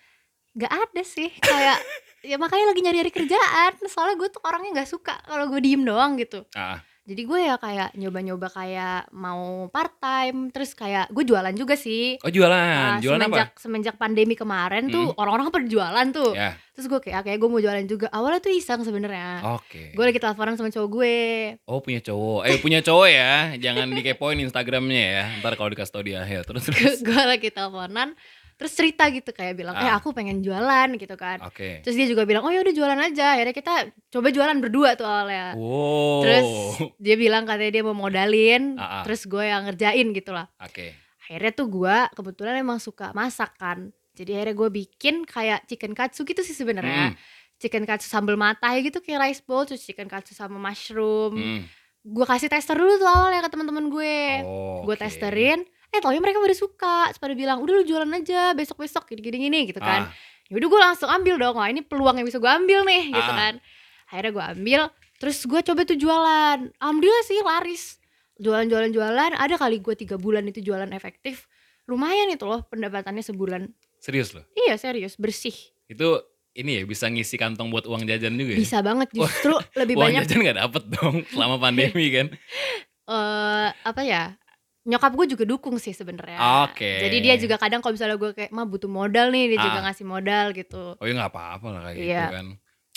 Gak 0.57 0.73
ada 0.73 1.01
sih 1.01 1.29
kayak 1.37 1.77
ya 2.23 2.35
makanya 2.35 2.65
lagi 2.67 2.81
nyari-nyari 2.81 3.13
kerjaan 3.13 3.71
soalnya 3.85 4.17
gue 4.17 4.29
tuh 4.29 4.41
orangnya 4.41 4.73
nggak 4.75 4.89
suka 4.89 5.15
kalau 5.21 5.47
gue 5.47 5.61
diem 5.61 5.79
doang 5.79 6.17
gitu 6.17 6.43
Ah, 6.51 6.81
jadi 7.03 7.21
gue 7.23 7.39
ya 7.39 7.55
kayak 7.55 7.93
nyoba-nyoba 7.93 8.49
kayak 8.49 9.07
mau 9.13 9.39
part 9.67 9.95
time 9.95 10.49
terus 10.49 10.73
kayak 10.73 11.07
gue 11.07 11.23
jualan 11.23 11.53
juga 11.53 11.73
sih 11.73 12.17
oh 12.17 12.27
jualan. 12.27 12.57
Nah, 12.57 12.99
jualan 12.99 13.21
semenjak 13.21 13.47
apa? 13.47 13.61
semenjak 13.61 13.95
pandemi 13.95 14.33
kemarin 14.33 14.89
tuh 14.89 15.13
orang-orang 15.15 15.53
pada 15.53 15.63
jualan 15.63 16.07
tuh 16.09 16.33
Ya, 16.33 16.51
terus 16.73 16.85
gue 16.85 16.99
kayak 16.99 17.15
"Ah, 17.15 17.23
kayak 17.23 17.37
gue 17.37 17.47
mau 17.47 17.61
jualan 17.61 17.85
juga 17.85 18.11
awalnya 18.11 18.41
tuh 18.41 18.51
iseng 18.51 18.81
sebenarnya 18.81 19.45
oke. 19.55 19.93
gue 19.93 20.03
lagi 20.03 20.17
teleponan 20.17 20.57
sama 20.57 20.67
cowok 20.67 20.89
gue 20.89 21.15
Oh 21.63 21.79
punya 21.79 22.01
cowok. 22.01 22.41
Eh 22.43 22.57
punya 22.57 22.79
cowok 22.81 23.07
ya. 23.07 23.33
Jangan 23.57 23.87
dikepoin 23.89 24.39
Instagramnya 24.39 25.03
ya. 25.07 25.23
Ntar 25.37 25.53
kalau 25.53 25.69
dikasih 25.69 25.93
tau 25.93 26.01
di 26.01 26.11
akhir. 26.11 26.43
Terus 26.43 26.63
terus. 26.65 26.99
gue 27.07 27.21
lagi 27.21 27.49
teleponan 27.49 28.15
terus 28.57 28.73
cerita 28.73 29.05
gitu 29.07 29.29
kayak 29.29 29.53
bilang 29.53 29.73
eh 29.73 29.85
Ah. 29.85 29.95
aku 29.95 30.11
pengen 30.11 30.41
jualan 30.41 30.89
gitu 30.93 31.13
kan 31.13 31.37
Oke. 31.41 31.79
terus 31.79 31.93
dia 31.93 32.05
juga 32.05 32.25
bilang 32.25 32.41
oh 32.41 32.49
ya 32.49 32.59
udah 32.59 32.73
jualan 32.73 32.99
aja 32.99 33.37
akhirnya 33.37 33.53
kita 33.53 33.73
coba 34.09 34.27
jualan 34.27 34.57
berdua 34.57 34.89
tuh 34.93 35.05
awalnya 35.05 35.53
Wow. 35.53 36.21
terus 36.21 36.47
dia 36.97 37.15
bilang 37.15 37.45
katanya 37.45 37.71
dia 37.71 37.83
mau 37.83 37.93
modalin 37.93 38.75
Ah, 38.75 38.99
ah. 38.99 39.03
terus 39.03 39.23
gue 39.23 39.41
yang 39.41 39.63
ngerjain 39.63 40.09
gitu 40.09 40.31
lah 40.31 40.49
Oke. 40.57 40.97
akhirnya 41.21 41.51
tuh 41.51 41.67
gue 41.67 41.97
kebetulan 42.11 42.57
emang 42.57 42.77
suka 42.77 43.13
masak 43.13 43.53
kan 43.55 43.89
jadi 44.11 44.41
akhirnya 44.41 44.55
gue 44.57 44.69
bikin 44.75 45.15
kayak 45.23 45.65
chicken 45.65 45.93
katsu 45.93 46.21
gitu 46.23 46.41
sih 46.41 46.51
sebenarnya 46.51 47.13
Hmm, 47.13 47.15
chicken 47.57 47.85
katsu 47.85 48.05
sambal 48.05 48.33
matah 48.35 48.73
gitu 48.77 48.97
kayak 48.97 49.21
rice 49.23 49.41
bowl 49.41 49.63
terus 49.63 49.81
chicken 49.81 50.05
katsu 50.05 50.33
sama 50.33 50.57
mushroom 50.57 51.33
hmm. 51.33 51.61
gue 52.03 52.25
kasih 52.25 52.47
tester 52.47 52.73
dulu 52.73 52.95
tuh 52.95 53.05
awalnya 53.05 53.41
ke 53.41 53.49
teman-teman 53.49 53.85
gue 53.87 54.17
Oh, 54.41 54.81
gue 54.83 54.95
testerin 54.95 55.61
eh 55.87 55.99
taunya 55.99 56.19
mereka 56.19 56.37
pada 56.37 56.53
suka 56.53 56.95
terus 57.07 57.19
pada 57.19 57.33
bilang 57.33 57.57
udah 57.59 57.73
lu 57.73 57.83
jualan 57.83 58.09
aja 58.11 58.51
besok 58.51 58.83
besok 58.83 59.07
gini 59.07 59.21
gini 59.21 59.37
gini 59.45 59.59
gitu 59.65 59.79
kan. 59.79 60.07
Ah, 60.07 60.13
yaudah 60.47 60.67
gue 60.67 60.81
langsung 60.81 61.09
ambil 61.09 61.35
dong. 61.35 61.55
Wah 61.55 61.67
ini 61.67 61.81
peluang 61.81 62.15
yang 62.15 62.27
bisa 62.27 62.37
gue 62.37 62.47
ambil 62.47 62.83
nih 62.83 63.09
gitu 63.09 63.31
Ah. 63.31 63.37
kan. 63.37 63.53
Akhirnya 64.07 64.31
gue 64.31 64.45
ambil 64.55 64.81
terus 65.17 65.37
gue 65.43 65.59
coba 65.61 65.81
tuh 65.83 65.95
jualan. 65.95 66.59
Alhamdulillah 66.77 67.23
sih 67.23 67.39
laris. 67.41 67.83
Jualan 68.37 68.67
jualan 68.67 68.91
jualan 68.91 69.31
ada 69.33 69.55
kali 69.55 69.79
gue 69.79 69.95
tiga 69.95 70.15
bulan 70.15 70.45
itu 70.45 70.61
jualan 70.61 70.87
efektif. 70.91 71.49
Lumayan 71.85 72.29
itu 72.29 72.43
loh 72.43 72.67
pendapatannya 72.67 73.23
sebulan. 73.23 73.65
Serius 73.97 74.31
loh. 74.31 74.45
iya 74.53 74.77
serius 74.77 75.17
bersih. 75.17 75.55
Itu 75.87 76.21
ini 76.53 76.77
ya 76.77 76.83
bisa 76.83 77.05
ngisi 77.05 77.33
kantong 77.33 77.69
buat 77.69 77.85
uang 77.85 78.05
jajan 78.05 78.33
juga 78.33 78.53
ya. 78.53 78.59
bisa 78.59 78.77
banget 78.81 79.09
justru 79.13 79.53
lebih 79.73 79.93
uang 79.93 80.09
banyak 80.09 80.23
jajan 80.25 80.41
gak 80.43 80.57
dapet 80.59 80.83
dong 80.91 81.15
selama 81.29 81.55
pandemi 81.57 82.05
kan. 82.09 82.27
eh 83.07 83.67
apa 83.73 84.01
ya 84.03 84.35
nyokap 84.87 85.11
gue 85.13 85.25
juga 85.29 85.43
dukung 85.43 85.75
sih 85.75 85.91
sebenarnya 85.91 86.39
Oke. 86.63 86.87
jadi 86.97 87.17
dia 87.19 87.35
juga 87.35 87.55
kadang 87.55 87.79
kalau 87.79 87.91
misalnya 87.91 88.15
gue 88.15 88.31
kayak 88.31 88.49
mah 88.49 88.63
butuh 88.63 88.87
modal 88.87 89.27
nih 89.27 89.51
dia 89.51 89.59
juga 89.59 89.79
Ah. 89.79 89.85
ngasih 89.85 90.05
modal 90.05 90.45
gitu 90.51 90.95
Oh 90.95 91.03
ya 91.03 91.13
nggak 91.13 91.27
apa-apa 91.29 91.67
lah 91.69 91.81
kayak 91.85 91.97
Iya. 91.97 92.07
gitu 92.17 92.33
kan. 92.33 92.47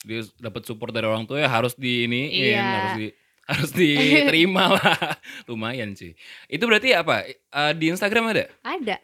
Dia 0.00 0.20
dapat 0.40 0.62
support 0.64 0.90
dari 0.90 1.04
orang 1.04 1.26
tua 1.26 1.36
ya 1.36 1.50
harus 1.50 1.74
di 1.74 2.06
ini 2.06 2.30
Iya. 2.32 2.62
harus 2.62 2.92
di 2.96 3.06
harus 3.44 3.70
diterima 3.74 4.64
lah. 4.70 4.96
Lumayan 5.50 5.92
sih. 5.92 6.14
Itu 6.46 6.64
berarti 6.64 6.94
apa? 6.94 7.26
Eh, 7.26 7.72
di 7.74 7.90
Instagram 7.90 8.30
ada? 8.30 8.46
ada 8.62 8.96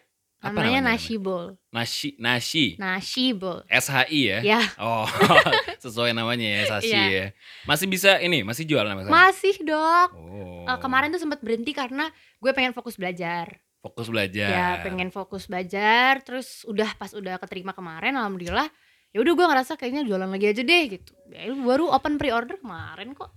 namanya 0.48 0.78
namanya? 0.78 0.94
nasi 0.94 1.14
bowl 1.16 1.46
Nasi 1.68 2.08
nasi 2.16 2.64
nasi 2.76 3.24
bowl 3.30 3.60
SHI 3.66 4.20
ya? 4.22 4.38
ya 4.42 4.62
Oh, 4.76 5.04
sesuai 5.84 6.12
namanya 6.12 6.46
ya, 6.46 6.62
Sashi 6.68 6.90
Iya. 6.90 7.04
ya. 7.08 7.26
Masih 7.64 7.86
bisa 7.86 8.16
ini, 8.18 8.40
masih 8.40 8.64
jualan 8.64 8.88
apa? 8.88 9.06
masih 9.06 9.56
dok 9.60 10.10
Oh. 10.12 10.66
Eh, 10.66 10.78
kemarin 10.78 11.08
tuh 11.08 11.18
sempat 11.18 11.38
berhenti 11.40 11.70
karena 11.70 12.10
gue 12.36 12.50
pengen 12.50 12.70
fokus 12.70 12.94
belajar 12.94 13.58
fokus 13.78 14.06
belajar. 14.06 14.50
ya 14.50 14.68
pengen 14.82 15.08
fokus 15.08 15.46
belajar 15.46 16.18
terus 16.20 16.62
udah 16.64 16.90
pas 16.94 17.10
udah 17.10 17.38
keterima 17.38 17.70
kemarin 17.70 18.14
alhamdulillah 18.14 18.66
ya 19.08 19.18
udah 19.18 19.32
gue 19.32 19.46
ngerasa 19.46 19.72
kayaknya 19.74 20.02
jualan 20.02 20.26
lagi 20.26 20.50
aja 20.50 20.60
deh 20.60 20.82
gitu 20.90 21.14
ya, 21.28 21.54
baru 21.54 21.88
open 21.88 22.16
pre 22.16 22.28
order 22.28 22.58
kemarin 22.58 23.12
kok 23.12 23.30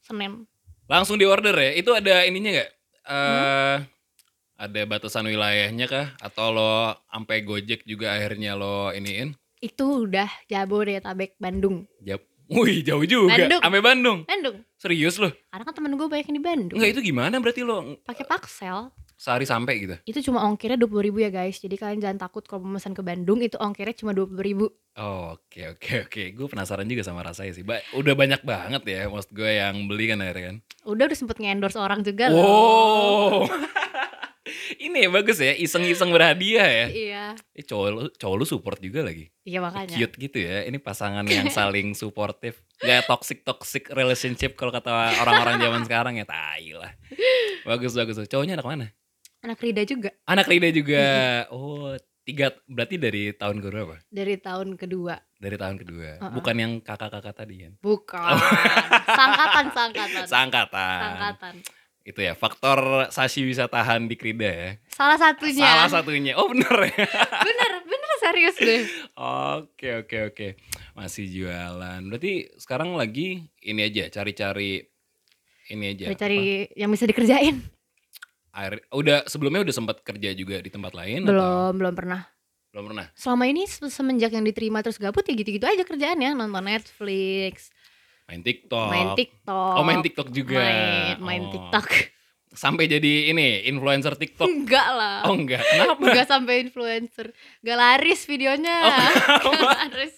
senin 0.00 0.44
Langsung 0.84 1.16
di 1.16 1.24
order 1.24 1.56
ya. 1.56 1.72
Itu 1.72 1.96
ada 1.96 2.22
ininya 2.22 2.52
nggak? 2.52 2.70
Eh 2.70 3.76
Hmm? 3.80 3.93
Ada 4.64 4.80
batasan 4.84 5.24
wilayahnya 5.24 5.84
kah? 5.84 6.06
Atau 6.18 6.50
lo 6.50 6.72
sampai 7.06 7.40
Gojek 7.40 7.84
juga 7.84 8.12
akhirnya 8.12 8.54
lo 8.54 8.90
iniin? 8.90 9.36
itu 9.58 10.04
udah 10.04 10.28
Jabodetabek 10.44 11.40
Bandung 11.40 11.88
Jauh. 11.98 12.20
Wih, 12.44 12.84
jauh 12.84 13.00
juga. 13.08 13.32
Bandung. 13.32 13.60
Sampai 13.64 13.80
Bandung. 13.80 14.18
Bandung 14.28 14.56
Serius 14.76 15.16
lo? 15.16 15.32
karena 15.48 15.64
kan 15.64 15.72
temen 15.72 15.96
gue 15.96 16.04
banyak 16.04 16.28
yang 16.28 16.36
di 16.36 16.44
Bandung 16.44 16.76
Enggak, 16.76 16.92
itu 16.92 17.00
gimana 17.02 17.40
berarti 17.40 17.64
lo 17.64 17.96
pakai 18.04 18.28
paksel 18.28 18.92
sehari 19.16 19.48
sampai 19.48 19.74
gitu? 19.80 19.96
itu 20.04 20.28
cuma 20.28 20.44
ongkirnya 20.44 20.76
dua 20.76 21.00
ribu 21.00 21.24
ya 21.24 21.32
guys 21.32 21.56
jadi 21.56 21.72
kalian 21.72 22.04
jangan 22.04 22.18
takut 22.20 22.44
kalau 22.44 22.60
memesan 22.60 22.92
ke 22.92 23.00
Bandung 23.00 23.40
itu 23.40 23.56
ongkirnya 23.56 23.96
cuma 23.96 24.12
dua 24.12 24.28
ribu 24.36 24.68
Oh, 24.94 25.34
oke 25.34 25.74
oke 25.74 26.06
oke. 26.06 26.22
Gue 26.38 26.46
penasaran 26.46 26.86
juga 26.86 27.02
sama 27.02 27.26
rasanya 27.26 27.50
sih. 27.50 27.66
Ba- 27.66 27.82
udah 27.98 28.14
banyak 28.14 28.46
banget 28.46 28.82
ya 28.86 29.10
maksud 29.10 29.34
gue 29.34 29.50
yang 29.58 29.90
beli 29.90 30.06
kan 30.06 30.22
akhirnya 30.22 30.44
kan. 30.44 30.56
udah 30.84 31.04
udah 31.08 31.16
sempet 31.16 31.34
nge-endorse 31.34 31.80
orang 31.80 32.04
juga 32.04 32.30
loh 32.30 32.38
Wow. 32.38 33.48
Ini 34.76 35.04
ya 35.04 35.10
bagus 35.10 35.40
ya, 35.40 35.56
iseng-iseng 35.56 36.12
berhadiah 36.12 36.68
ya. 36.68 36.86
iya 36.88 37.24
Eh, 37.52 37.64
cowok 37.64 37.88
lu, 37.88 38.02
cowok 38.12 38.36
lu 38.36 38.44
support 38.44 38.76
juga 38.76 39.00
lagi. 39.00 39.32
iya 39.40 39.58
makanya 39.58 39.96
Cute 39.96 40.20
gitu 40.20 40.36
ya. 40.36 40.68
Ini 40.68 40.76
pasangan 40.78 41.24
yang 41.24 41.48
saling 41.56 41.96
suportif. 41.96 42.60
Gak 42.76 43.08
toxic 43.08 43.40
toxic 43.40 43.88
relationship 43.88 44.52
kalau 44.52 44.68
kata 44.68 44.92
orang-orang 45.16 45.56
zaman 45.58 45.80
sekarang 45.88 46.14
ya. 46.16 46.28
Tai 46.28 46.66
lah. 46.76 46.92
Bagus 47.64 47.92
bagus. 47.92 48.20
Cowoknya 48.22 48.54
anak 48.54 48.68
mana? 48.68 48.86
anak 49.40 49.60
Rida 49.60 49.84
juga 49.84 50.08
Anak 50.24 50.48
Rida 50.48 50.72
juga. 50.72 51.04
Oh, 51.48 51.92
tiga 52.22 52.52
berarti 52.64 52.96
dari 52.96 53.28
tahun 53.30 53.60
berapa? 53.60 54.00
dari 54.08 54.36
tahun 54.36 54.76
kedua 54.76 55.20
Dari 55.36 55.56
tahun 55.56 55.76
kedua. 55.76 56.08
Uh-uh. 56.16 56.32
Bukan 56.32 56.56
yang 56.56 56.72
kakak-kakak 56.80 57.32
tadi 57.34 57.64
kan. 57.64 57.72
bukan 57.80 58.24
sangkatan 59.20 59.66
sangkatan 59.70 60.24
Sangkatan. 60.24 61.00
sangkatan 61.00 61.54
Itu 62.04 62.20
ya, 62.20 62.36
faktor 62.36 63.08
Sashi 63.08 63.42
bisa 63.42 63.64
tahan 63.64 64.06
di 64.06 64.14
Krida 64.14 64.44
ya. 64.46 64.70
salah 64.92 65.16
satunya 65.16 65.64
Salah 65.64 65.88
satunya. 65.90 66.32
Oh, 66.36 66.46
bener 66.46 66.92
ya. 66.92 67.04
bener 67.48 67.72
bener 67.82 68.10
serius 68.20 68.56
deh 68.56 68.82
Oke 69.56 70.04
oke 70.04 70.16
oke 70.28 70.48
masih 70.92 71.24
jualan. 71.26 72.00
Berarti 72.04 72.52
sekarang 72.56 72.92
lagi 72.92 73.48
ini 73.60 73.80
aja 73.82 74.12
cari-cari 74.12 74.84
ini 75.66 75.84
aja. 75.90 76.12
cari 76.12 76.68
yang 76.76 76.92
bisa 76.92 77.08
dikerjain 77.08 77.56
apa, 78.52 78.60
air. 78.60 78.72
Udah 78.92 79.24
sebelumnya 79.24 79.64
udah 79.64 79.74
sempat 79.74 80.04
kerja 80.04 80.30
juga 80.30 80.60
di 80.60 80.68
tempat 80.68 80.92
lain? 80.92 81.24
atau 81.24 81.32
belum 81.32 81.72
belum 81.80 81.94
pernah 81.96 82.20
belum 82.68 82.90
pernah. 82.90 83.06
selama 83.14 83.46
ini 83.46 83.64
se- 83.64 83.86
semenjak 83.86 84.34
yang 84.34 84.42
diterima 84.42 84.82
terus 84.82 84.98
gabut 84.98 85.22
ya 85.22 85.32
gitu-gitu 85.32 85.62
aja 85.62 85.86
kerjaannya 85.86 86.34
nonton 86.34 86.58
Netflix 86.58 87.70
Main 88.24 88.40
TikTok. 88.40 88.88
main 88.88 89.08
TikTok 89.12 89.74
Oh 89.74 89.82
main 89.82 90.00
TikTok 90.00 90.28
juga. 90.30 90.56
main 90.58 91.16
main 91.18 91.42
Oh. 91.42 91.50
TikTok 91.50 91.86
Sampai 92.54 92.86
jadi 92.86 93.28
ini 93.28 93.66
influencer 93.66 94.14
TikTok. 94.14 94.46
enggak 94.46 94.88
lah 94.88 95.26
Oh 95.26 95.34
enggak. 95.34 95.60
Kenapa? 95.60 95.98
enggak 96.00 96.24
sampai 96.24 96.62
influencer 96.62 97.34
enggak 97.60 97.76
laris 97.76 98.20
videonya 98.24 98.76
Oh, 99.42 99.52
laris 99.76 100.14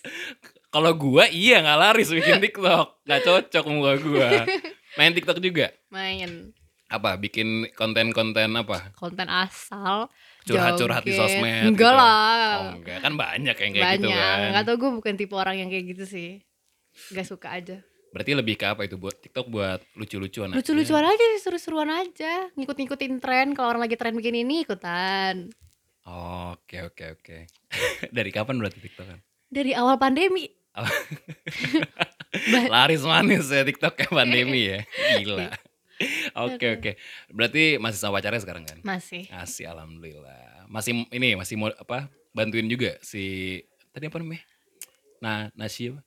Kalau 0.69 0.93
gua 0.93 1.25
iya 1.27 1.59
nggak 1.59 1.79
laris 1.81 2.09
bikin 2.11 2.37
TikTok. 2.39 3.01
Nggak 3.03 3.21
cocok 3.23 3.65
muka 3.67 3.93
gua. 3.99 4.29
Main 4.97 5.13
TikTok 5.13 5.39
juga. 5.39 5.73
main 5.89 6.53
Apa? 6.87 7.17
Bikin 7.17 7.73
konten-konten 7.73 8.53
apa? 8.53 8.93
konten 8.95 9.27
asal 9.27 10.07
Curhat-curhat 10.43 11.03
di 11.03 11.11
sosmed. 11.11 11.73
enggak 11.73 11.91
gitu. 11.91 11.99
lah 11.99 12.71
Oh 12.71 12.79
enggak, 12.79 12.99
kan 13.01 13.13
banyak 13.13 13.57
yang 13.57 13.73
kayak 13.73 13.85
banyak 13.91 14.07
gitu 14.07 14.13
kan. 14.13 14.39
nggak 14.53 14.63
tau 14.63 14.77
gue 14.77 14.91
bukan 14.93 15.15
tipe 15.15 15.35
orang 15.35 15.57
yang 15.57 15.67
kayak 15.67 15.91
gitu 15.91 16.05
sih 16.05 16.31
Gak 17.11 17.27
suka 17.27 17.51
aja 17.53 17.83
Berarti 18.17 18.33
lebih 18.33 18.57
ke 18.57 18.65
apa 18.65 18.89
itu 18.89 18.97
buat 18.97 19.13
TikTok 19.13 19.47
buat 19.53 19.85
lucu-lucuan 19.93 20.49
aja. 20.49 20.57
lucu-lucuan 20.57 21.05
aja 21.05 21.25
sih 21.37 21.41
seru-seruan 21.45 21.93
aja 21.93 22.49
ngikut-ngikutin 22.57 23.21
tren 23.21 23.53
kalau 23.53 23.77
orang 23.77 23.85
lagi 23.85 24.01
tren 24.01 24.17
bikin 24.17 24.41
ini 24.41 24.65
ikutan 24.65 25.53
Oke 26.57 26.81
oke 26.81 27.19
oke. 27.19 27.37
Dari 28.17 28.31
kapan 28.33 28.57
berarti 28.57 28.81
TikTok 28.81 29.05
kan? 29.05 29.21
dari 29.47 29.77
awal 29.77 29.95
pandemi 29.95 30.49
Laris 32.73 33.03
manis 33.03 33.49
ya 33.49 33.63
TikTok 33.63 33.95
kayak 33.97 34.13
pandemi 34.13 34.61
ya. 34.67 34.79
Gila. 35.19 35.49
Oke 36.37 36.67
Aduh. 36.67 36.77
oke. 36.81 36.91
Berarti 37.33 37.63
masih 37.81 37.99
sama 37.99 38.17
pacarnya 38.17 38.41
sekarang 38.43 38.65
kan? 38.69 38.79
Masih. 38.85 39.29
Masih 39.33 39.65
alhamdulillah. 39.69 40.69
Masih 40.69 41.05
ini 41.11 41.37
masih 41.37 41.57
mau 41.57 41.73
apa? 41.73 42.09
Bantuin 42.33 42.69
juga 42.69 43.01
si 43.01 43.61
tadi 43.91 44.07
apa 44.07 44.21
namanya? 44.21 44.45
Nah, 45.27 45.51
nasi 45.59 45.91
apa? 45.91 46.07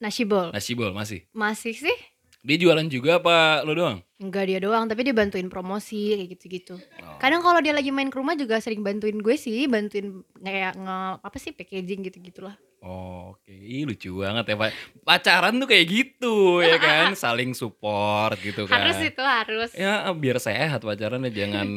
Nasibol 0.56 0.96
masih. 0.96 1.28
Masih 1.36 1.76
sih? 1.76 1.98
Dia 2.40 2.56
jualan 2.56 2.88
juga 2.88 3.20
apa 3.20 3.68
lo 3.68 3.76
doang? 3.76 4.00
Enggak 4.16 4.48
dia 4.48 4.64
doang, 4.64 4.88
tapi 4.88 5.04
dia 5.04 5.12
bantuin 5.12 5.52
promosi 5.52 6.16
kayak 6.16 6.40
gitu-gitu. 6.40 6.80
Oh. 7.04 7.20
Kadang 7.20 7.44
kalau 7.44 7.60
dia 7.60 7.76
lagi 7.76 7.92
main 7.92 8.08
ke 8.08 8.16
rumah 8.16 8.40
juga 8.40 8.64
sering 8.64 8.80
bantuin 8.80 9.20
gue 9.20 9.36
sih, 9.36 9.68
bantuin 9.68 10.24
kayak 10.40 10.80
nge 10.80 11.00
apa 11.20 11.36
sih 11.36 11.52
packaging 11.52 12.08
gitu-gitulah. 12.08 12.56
Oh, 12.80 13.36
Oke, 13.36 13.52
Ih, 13.52 13.84
lucu 13.84 14.24
banget 14.24 14.48
ya 14.48 14.56
Pak. 14.56 14.72
Pacaran 15.04 15.60
tuh 15.60 15.68
kayak 15.68 15.86
gitu 15.92 16.64
ya 16.64 16.80
kan, 16.80 17.12
saling 17.20 17.52
support 17.52 18.40
gitu 18.40 18.72
kan. 18.72 18.88
Harus 18.88 19.04
itu 19.04 19.20
harus. 19.20 19.70
Ya 19.76 20.08
biar 20.16 20.40
sehat 20.40 20.80
pacaran 20.80 21.28
ya 21.28 21.44
jangan 21.44 21.68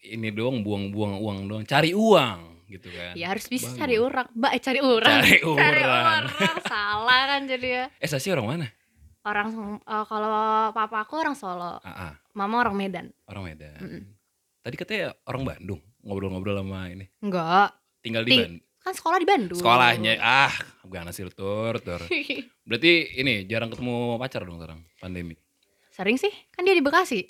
ini 0.00 0.32
doang 0.32 0.64
buang-buang 0.64 1.20
uang 1.20 1.38
doang, 1.44 1.64
cari 1.68 1.92
uang 1.92 2.55
gitu 2.66 2.88
kan. 2.92 3.14
Ya 3.14 3.30
harus 3.32 3.46
bisa 3.46 3.70
Bagus. 3.70 3.78
cari 3.78 3.96
orang. 3.98 4.26
Mbak, 4.34 4.52
eh, 4.52 4.62
cari 4.62 4.80
orang. 4.82 5.18
Cari 5.22 5.38
Cari 5.62 5.82
orang. 5.82 6.24
Salah 6.66 7.22
kan 7.30 7.40
jadi 7.46 7.66
ya. 7.66 7.84
Eh 8.02 8.08
Sasi 8.10 8.28
orang 8.34 8.46
mana? 8.46 8.66
Orang 9.26 9.48
eh, 9.82 10.04
kalau 10.06 10.70
papa 10.70 11.02
aku 11.02 11.14
orang 11.18 11.34
Solo, 11.34 11.82
ah, 11.82 12.14
mama 12.34 12.62
orang 12.62 12.76
Medan. 12.78 13.06
orang 13.26 13.42
Medan. 13.50 13.78
Mm-mm. 13.82 14.02
Tadi 14.62 14.74
katanya 14.78 15.14
orang 15.26 15.42
Bandung, 15.46 15.80
ngobrol-ngobrol 16.02 16.58
sama 16.58 16.90
ini. 16.90 17.06
Enggak. 17.22 17.74
Tinggal 18.02 18.22
di 18.26 18.30
Ting- 18.30 18.42
Bandung. 18.42 18.64
Kan 18.86 18.94
sekolah 18.94 19.18
di 19.18 19.26
Bandung. 19.26 19.58
Sekolahnya 19.58 20.14
ah, 20.22 20.54
sih 21.10 21.26
lu 21.26 21.34
tur, 21.34 21.82
tur. 21.82 21.98
Berarti 22.70 23.18
ini 23.18 23.42
jarang 23.50 23.66
ketemu 23.66 24.14
pacar 24.14 24.46
dong 24.46 24.62
sekarang 24.62 24.86
pandemi. 25.02 25.34
Sering 25.90 26.14
sih, 26.14 26.30
kan 26.54 26.62
dia 26.62 26.70
di 26.70 26.86
Bekasi. 26.86 27.26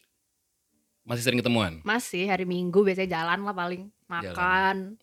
Masih 1.07 1.23
sering 1.25 1.41
ketemuan. 1.41 1.81
Masih 1.87 2.29
hari 2.29 2.45
Minggu 2.45 2.85
biasanya 2.85 3.23
jalan 3.23 3.47
lah 3.47 3.57
paling 3.57 3.89
makan. 4.05 5.01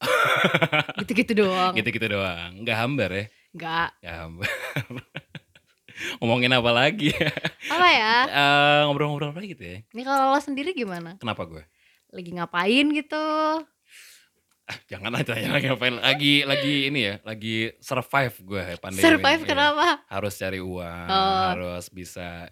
Gitu-gitu 1.02 1.32
doang. 1.34 1.72
Gitu-gitu 1.74 2.06
doang. 2.08 2.50
Nggak 2.62 2.76
hambar 2.78 3.10
ya? 3.10 3.24
Enggak. 3.54 3.88
Ya 4.00 4.12
hambar. 4.24 4.50
Ngomongin 6.22 6.54
apa 6.54 6.70
lagi 6.70 7.10
ya? 7.10 7.30
Apa 7.74 7.88
ya? 7.90 8.14
Eh, 8.30 8.80
ngobrol-ngobrol 8.86 9.34
apa 9.34 9.42
gitu 9.42 9.64
ya? 9.66 9.78
Ini 9.82 10.02
kalau 10.06 10.30
lo 10.30 10.38
sendiri 10.38 10.70
gimana? 10.70 11.18
Kenapa 11.18 11.42
gue? 11.42 11.66
Lagi 12.14 12.30
ngapain 12.32 12.86
gitu? 12.94 13.24
Jangan 14.86 15.16
aja 15.16 15.32
lagi 15.32 15.66
ngapain. 15.66 15.96
Lagi 15.98 16.44
lagi 16.44 16.92
ini 16.92 17.00
ya, 17.02 17.14
lagi 17.24 17.72
survive 17.80 18.36
gue 18.44 18.62
ya 18.62 18.76
pandemi. 18.78 19.02
Survive 19.02 19.42
Iya. 19.42 19.48
kenapa? 19.48 19.86
Harus 20.06 20.34
cari 20.36 20.60
uang, 20.60 21.06
Oh. 21.08 21.40
harus 21.56 21.88
bisa 21.88 22.46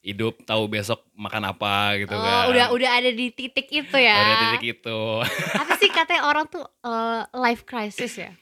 hidup 0.00 0.40
tahu 0.48 0.64
besok 0.64 1.04
makan 1.12 1.52
apa 1.52 2.00
gitu 2.00 2.16
oh, 2.16 2.24
kan. 2.24 2.48
udah 2.48 2.66
udah 2.72 2.90
ada 2.96 3.10
di 3.12 3.28
titik 3.32 3.68
itu 3.68 3.96
ya. 4.00 4.16
Udah 4.16 4.36
titik 4.48 4.80
itu. 4.80 5.00
Apa 5.60 5.76
sih 5.76 5.92
katanya 5.92 6.24
orang 6.24 6.48
tuh 6.48 6.64
eh, 6.64 7.22
life 7.36 7.68
crisis 7.68 8.16
ya? 8.16 8.32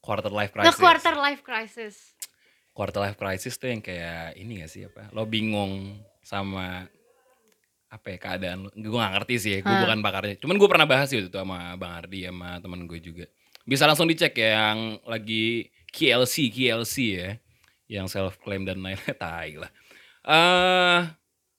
Quarter 0.00 0.32
life 0.32 0.50
crisis. 0.56 0.80
quarter 0.80 1.14
life 1.14 1.42
crisis. 1.44 1.94
Quarter 2.72 3.00
life 3.04 3.18
crisis 3.20 3.54
tuh 3.60 3.68
yang 3.68 3.84
kayak 3.84 4.32
ini 4.40 4.64
gak 4.64 4.72
sih 4.72 4.88
apa? 4.88 5.12
Lo 5.12 5.28
bingung 5.28 6.00
sama 6.24 6.88
apa 7.92 8.06
ya 8.08 8.18
keadaan 8.18 8.66
lo. 8.66 8.68
Gue 8.72 8.96
gak 8.96 9.14
ngerti 9.20 9.34
sih, 9.36 9.54
gue 9.60 9.68
Hah. 9.68 9.84
bukan 9.84 10.00
pakarnya. 10.00 10.40
Cuman 10.40 10.56
gue 10.56 10.68
pernah 10.72 10.88
bahas 10.88 11.12
itu 11.12 11.28
tuh 11.28 11.44
sama 11.44 11.76
Bang 11.76 12.02
Ardi 12.02 12.24
sama 12.24 12.56
temen 12.64 12.88
gue 12.88 12.98
juga. 13.04 13.28
Bisa 13.68 13.84
langsung 13.84 14.08
dicek 14.08 14.32
ya 14.32 14.72
yang 14.72 14.98
lagi 15.04 15.68
KLC, 15.92 16.48
KLC 16.48 16.94
ya. 17.12 17.30
Yang 17.92 18.16
self 18.16 18.40
claim 18.40 18.64
dan 18.64 18.80
lain-lain. 18.80 19.20
Tai 19.22 19.52
lah. 19.60 19.70
Eh 20.26 21.00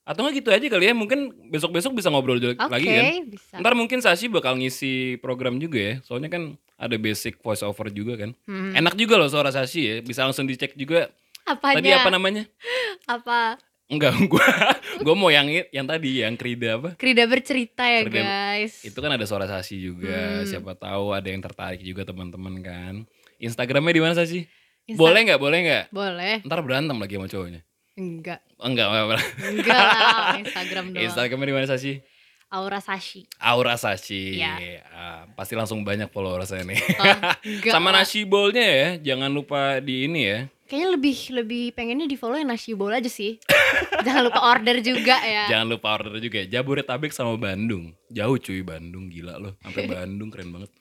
atau 0.04 0.20
nggak 0.20 0.36
gitu 0.44 0.50
aja 0.52 0.68
kali 0.68 0.92
ya, 0.92 0.94
mungkin 0.96 1.32
besok-besok 1.48 1.96
bisa 1.96 2.12
ngobrol 2.12 2.36
Oke, 2.36 2.60
lagi 2.60 2.88
kan. 2.92 3.04
bisa. 3.32 3.56
Ntar 3.56 3.72
mungkin 3.72 4.04
Sashi 4.04 4.28
bakal 4.28 4.60
ngisi 4.60 5.16
program 5.24 5.64
juga 5.64 5.80
ya. 5.80 5.94
Soalnya 6.04 6.28
kan 6.28 6.60
ada 6.76 7.00
basic 7.00 7.40
voice 7.40 7.64
over 7.64 7.88
juga 7.88 8.20
kan. 8.20 8.36
Hmm. 8.44 8.76
Enak 8.76 9.00
juga 9.00 9.16
loh 9.16 9.32
suara 9.32 9.56
Sashi 9.56 9.88
ya. 9.88 9.96
Bisa 10.04 10.28
langsung 10.28 10.44
dicek 10.44 10.76
juga. 10.76 11.08
Apanya? 11.48 11.80
Tadi 11.80 11.90
apa 11.96 12.10
namanya? 12.12 12.44
Apa? 13.08 13.56
Enggak, 13.88 14.12
gua 14.32 14.48
gua 15.04 15.16
mau 15.16 15.32
yang 15.32 15.48
yang 15.72 15.88
tadi 15.88 16.20
yang 16.20 16.36
Krida 16.36 16.80
apa? 16.80 17.00
Krida 17.00 17.24
bercerita 17.24 17.88
ya 17.88 18.04
Krida- 18.04 18.28
guys. 18.28 18.84
Itu 18.84 19.00
kan 19.00 19.12
ada 19.16 19.24
suara 19.24 19.48
Sashi 19.48 19.80
juga. 19.80 20.44
Hmm. 20.44 20.48
Siapa 20.48 20.76
tahu 20.76 21.16
ada 21.16 21.32
yang 21.32 21.40
tertarik 21.40 21.80
juga 21.80 22.04
teman-teman 22.04 22.60
kan. 22.60 22.94
Instagramnya 23.40 23.94
di 23.96 24.02
mana 24.04 24.14
Sashi? 24.20 24.48
Insta- 24.84 25.00
Boleh 25.00 25.20
nggak? 25.32 25.40
Boleh 25.40 25.60
nggak? 25.64 25.84
Boleh. 25.96 26.36
Ntar 26.44 26.60
berantem 26.60 27.00
lagi 27.00 27.16
sama 27.16 27.28
cowoknya. 27.32 27.64
Enggak. 27.94 28.42
Enggak, 28.58 28.88
enggak, 28.90 29.04
enggak. 29.06 29.22
Enggak 29.54 29.78
lah, 29.78 30.34
Instagram 30.44 30.86
doang. 30.94 31.04
Instagramnya 31.06 31.48
di 31.48 31.56
mana 31.56 31.68
Sashi? 31.70 31.94
Aura 32.54 32.78
Sashi. 32.78 33.26
Aura 33.42 33.74
Sashi. 33.78 34.38
Iya. 34.38 34.86
Ah, 34.94 35.26
pasti 35.34 35.58
langsung 35.58 35.82
banyak 35.82 36.10
followersnya 36.14 36.62
nih. 36.62 36.78
Oh, 37.02 37.18
Sama 37.74 37.90
nasi 37.90 38.30
bolnya 38.30 38.62
ya, 38.62 38.90
jangan 39.02 39.34
lupa 39.34 39.82
di 39.82 40.06
ini 40.06 40.22
ya. 40.30 40.40
Kayaknya 40.70 40.90
lebih 40.94 41.18
lebih 41.38 41.64
pengennya 41.74 42.06
di 42.06 42.18
follow 42.18 42.38
yang 42.38 42.50
nasi 42.50 42.74
bowl 42.74 42.94
aja 42.94 43.10
sih. 43.10 43.38
Jangan 44.06 44.26
lupa 44.26 44.42
order 44.42 44.82
juga 44.82 45.18
ya. 45.22 45.46
Jangan 45.50 45.68
lupa 45.70 45.88
order 45.98 46.18
juga 46.18 46.42
ya. 46.42 46.48
Jabodetabek 46.50 47.14
sama 47.14 47.38
Bandung. 47.38 47.94
Jauh 48.10 48.38
cuy 48.42 48.62
Bandung, 48.66 49.06
gila 49.10 49.38
loh. 49.38 49.54
Sampai 49.62 49.86
Bandung 49.94 50.34
keren 50.34 50.50
banget. 50.50 50.72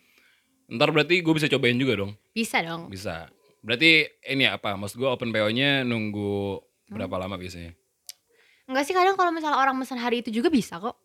Ntar 0.72 0.88
berarti 0.96 1.20
gue 1.20 1.34
bisa 1.36 1.50
cobain 1.50 1.76
juga 1.76 1.98
dong. 1.98 2.12
Bisa 2.32 2.64
dong. 2.64 2.88
Bisa. 2.88 3.28
Berarti 3.60 4.06
ini 4.32 4.48
apa? 4.48 4.76
Maksud 4.80 4.96
gue 4.96 5.08
open 5.08 5.28
PO-nya 5.28 5.84
nunggu 5.84 6.56
berapa 6.92 7.16
lama 7.16 7.36
biasanya? 7.36 7.72
Enggak 8.68 8.84
sih 8.86 8.94
kadang 8.94 9.18
kalau 9.18 9.32
misalnya 9.34 9.58
orang 9.58 9.76
pesan 9.82 9.98
hari 9.98 10.22
itu 10.22 10.30
juga 10.30 10.48
bisa 10.48 10.78
kok. 10.78 10.96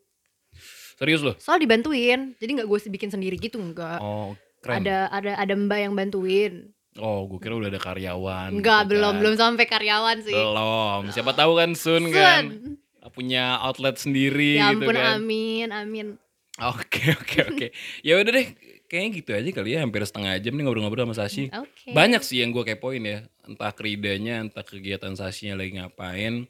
Serius 0.98 1.22
loh? 1.22 1.36
Soal 1.38 1.62
dibantuin. 1.62 2.34
Jadi 2.38 2.52
nggak 2.58 2.68
gue 2.68 2.80
bikin 2.90 3.10
sendiri 3.14 3.38
gitu 3.38 3.62
enggak. 3.62 4.02
Oh, 4.02 4.34
keren. 4.66 4.82
Ada 4.86 5.10
ada 5.14 5.32
ada 5.38 5.54
mbak 5.54 5.80
yang 5.82 5.94
bantuin. 5.94 6.74
Oh, 6.98 7.30
gue 7.30 7.38
kira 7.38 7.54
udah 7.54 7.70
ada 7.70 7.78
karyawan. 7.78 8.50
Enggak, 8.58 8.90
gitu 8.90 8.98
belum 8.98 9.14
kan. 9.14 9.20
belum 9.22 9.36
sampai 9.38 9.66
karyawan 9.70 10.18
sih. 10.26 10.34
Belum. 10.34 11.02
Siapa 11.14 11.32
tahu 11.38 11.52
kan 11.54 11.70
Sun, 11.78 12.10
kan 12.10 12.44
Sun. 12.50 13.12
punya 13.14 13.62
outlet 13.62 13.96
sendiri 13.96 14.58
Ya 14.58 14.74
gitu 14.74 14.84
ampun, 14.84 14.98
kan. 14.98 15.22
amin, 15.22 15.70
amin. 15.70 16.08
Oke, 16.58 17.14
oke, 17.14 17.38
oke. 17.54 17.68
Ya 18.08 18.18
udah 18.18 18.32
deh, 18.34 18.48
kayaknya 18.88 19.10
gitu 19.14 19.30
aja 19.32 19.50
kali 19.54 19.70
ya. 19.72 19.80
Hampir 19.80 20.02
setengah 20.02 20.34
jam 20.38 20.52
nih 20.52 20.64
ngobrol-ngobrol 20.64 21.06
sama 21.06 21.16
Sashi. 21.18 21.52
Oke. 21.52 21.92
Banyak 21.92 22.22
sih 22.22 22.42
yang 22.42 22.50
gue 22.50 22.64
kepoin 22.64 23.00
ya. 23.00 23.20
Entah 23.44 23.72
keridanya, 23.72 24.42
entah 24.42 24.62
kegiatan 24.62 25.14
Sashinya 25.14 25.54
lagi 25.54 25.76
ngapain. 25.76 26.48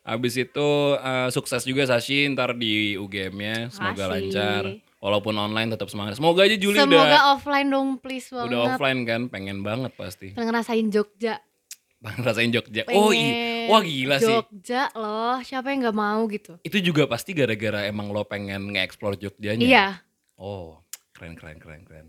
Habis 0.00 0.34
itu 0.40 0.68
eh, 0.96 1.28
sukses 1.28 1.62
juga 1.62 1.84
Sashi 1.84 2.24
ntar 2.30 2.54
di 2.54 2.96
UGM-nya. 2.96 3.68
Semoga 3.68 4.06
Makasih. 4.06 4.10
lancar. 4.10 4.64
Walaupun 4.96 5.32
online 5.32 5.68
tetap 5.70 5.88
semangat. 5.88 6.14
Semoga 6.14 6.44
aja 6.44 6.54
Juli 6.54 6.76
Semoga 6.76 7.04
udah 7.06 7.22
offline 7.32 7.68
dong 7.68 7.88
please 7.96 8.28
banget. 8.28 8.46
udah 8.46 8.58
offline 8.68 9.00
kan. 9.02 9.20
Pengen 9.26 9.60
banget 9.60 9.92
pasti. 9.94 10.32
Pengen 10.32 10.50
ngerasain 10.50 10.88
Jogja. 10.88 11.40
Pengen 11.98 12.20
rasain 12.22 12.48
Jogja. 12.48 12.82
Pengen 12.84 12.96
Oh 12.98 13.08
iya. 13.08 13.68
Wah 13.68 13.80
gila 13.80 14.16
sih. 14.18 14.28
Jogja 14.30 14.88
loh, 14.92 15.40
siapa 15.40 15.68
yang 15.68 15.84
nggak 15.84 15.94
mau 15.94 16.24
gitu? 16.26 16.56
Itu 16.60 16.80
juga 16.80 17.04
pasti 17.04 17.32
gara-gara 17.32 17.84
emang 17.84 18.08
lo 18.08 18.24
pengen 18.24 18.72
nge-explore 18.72 19.16
Jogjanya. 19.16 19.62
Iya, 19.62 19.86
Oh, 20.36 20.80
keren 21.20 21.36
keren 21.36 21.60
keren 21.60 21.84
keren. 21.84 22.06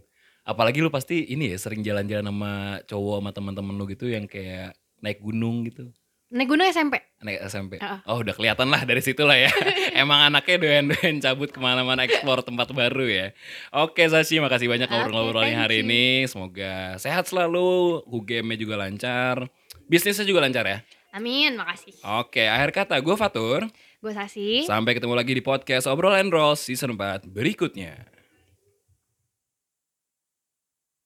Apalagi 0.47 0.79
lu 0.79 0.87
pasti 0.87 1.27
ini 1.27 1.51
ya 1.51 1.59
sering 1.59 1.83
jalan-jalan 1.83 2.31
sama 2.31 2.79
cowok 2.87 3.19
sama 3.19 3.31
teman-teman 3.35 3.75
lu 3.75 3.83
gitu 3.91 4.07
yang 4.07 4.23
kayak 4.23 4.71
naik 5.03 5.19
gunung 5.19 5.67
gitu. 5.67 5.91
naik 6.31 6.47
gunung 6.47 6.63
SMP. 6.63 6.95
Naik 7.19 7.43
SMP. 7.51 7.75
Ah. 7.83 7.99
Oh, 8.07 8.23
udah 8.23 8.31
kelihatan 8.31 8.71
lah 8.71 8.87
dari 8.87 9.03
situ 9.03 9.27
lah 9.27 9.35
ya. 9.35 9.51
Emang 9.99 10.31
anaknya 10.31 10.63
doyan-doyan 10.63 11.19
cabut 11.19 11.51
ke 11.51 11.59
mana-mana 11.59 12.07
explore 12.07 12.39
tempat 12.39 12.71
baru 12.71 13.03
ya. 13.03 13.27
Oke 13.75 14.07
Sashi, 14.07 14.39
makasih 14.39 14.71
banyak 14.71 14.87
ngobrol-ngobrolnya 14.87 15.67
hari 15.67 15.83
you. 15.83 15.91
ini. 15.91 16.05
Semoga 16.31 16.95
sehat 17.03 17.27
selalu, 17.27 17.99
UGM-nya 18.07 18.55
juga 18.55 18.79
lancar, 18.79 19.43
bisnisnya 19.91 20.23
juga 20.23 20.47
lancar 20.47 20.63
ya. 20.63 20.79
Amin, 21.11 21.59
makasih. 21.59 21.99
Oke, 22.23 22.47
akhir 22.47 22.71
kata 22.71 22.95
gue 23.03 23.15
Fatur. 23.19 23.67
Gue 23.99 24.15
Sasi. 24.15 24.63
Sampai 24.63 24.95
ketemu 24.95 25.19
lagi 25.19 25.35
di 25.35 25.43
podcast 25.43 25.83
Obrol 25.83 26.15
and 26.15 26.31
Roll 26.31 26.55
season 26.55 26.95
4 26.95 27.27
berikutnya. 27.27 28.07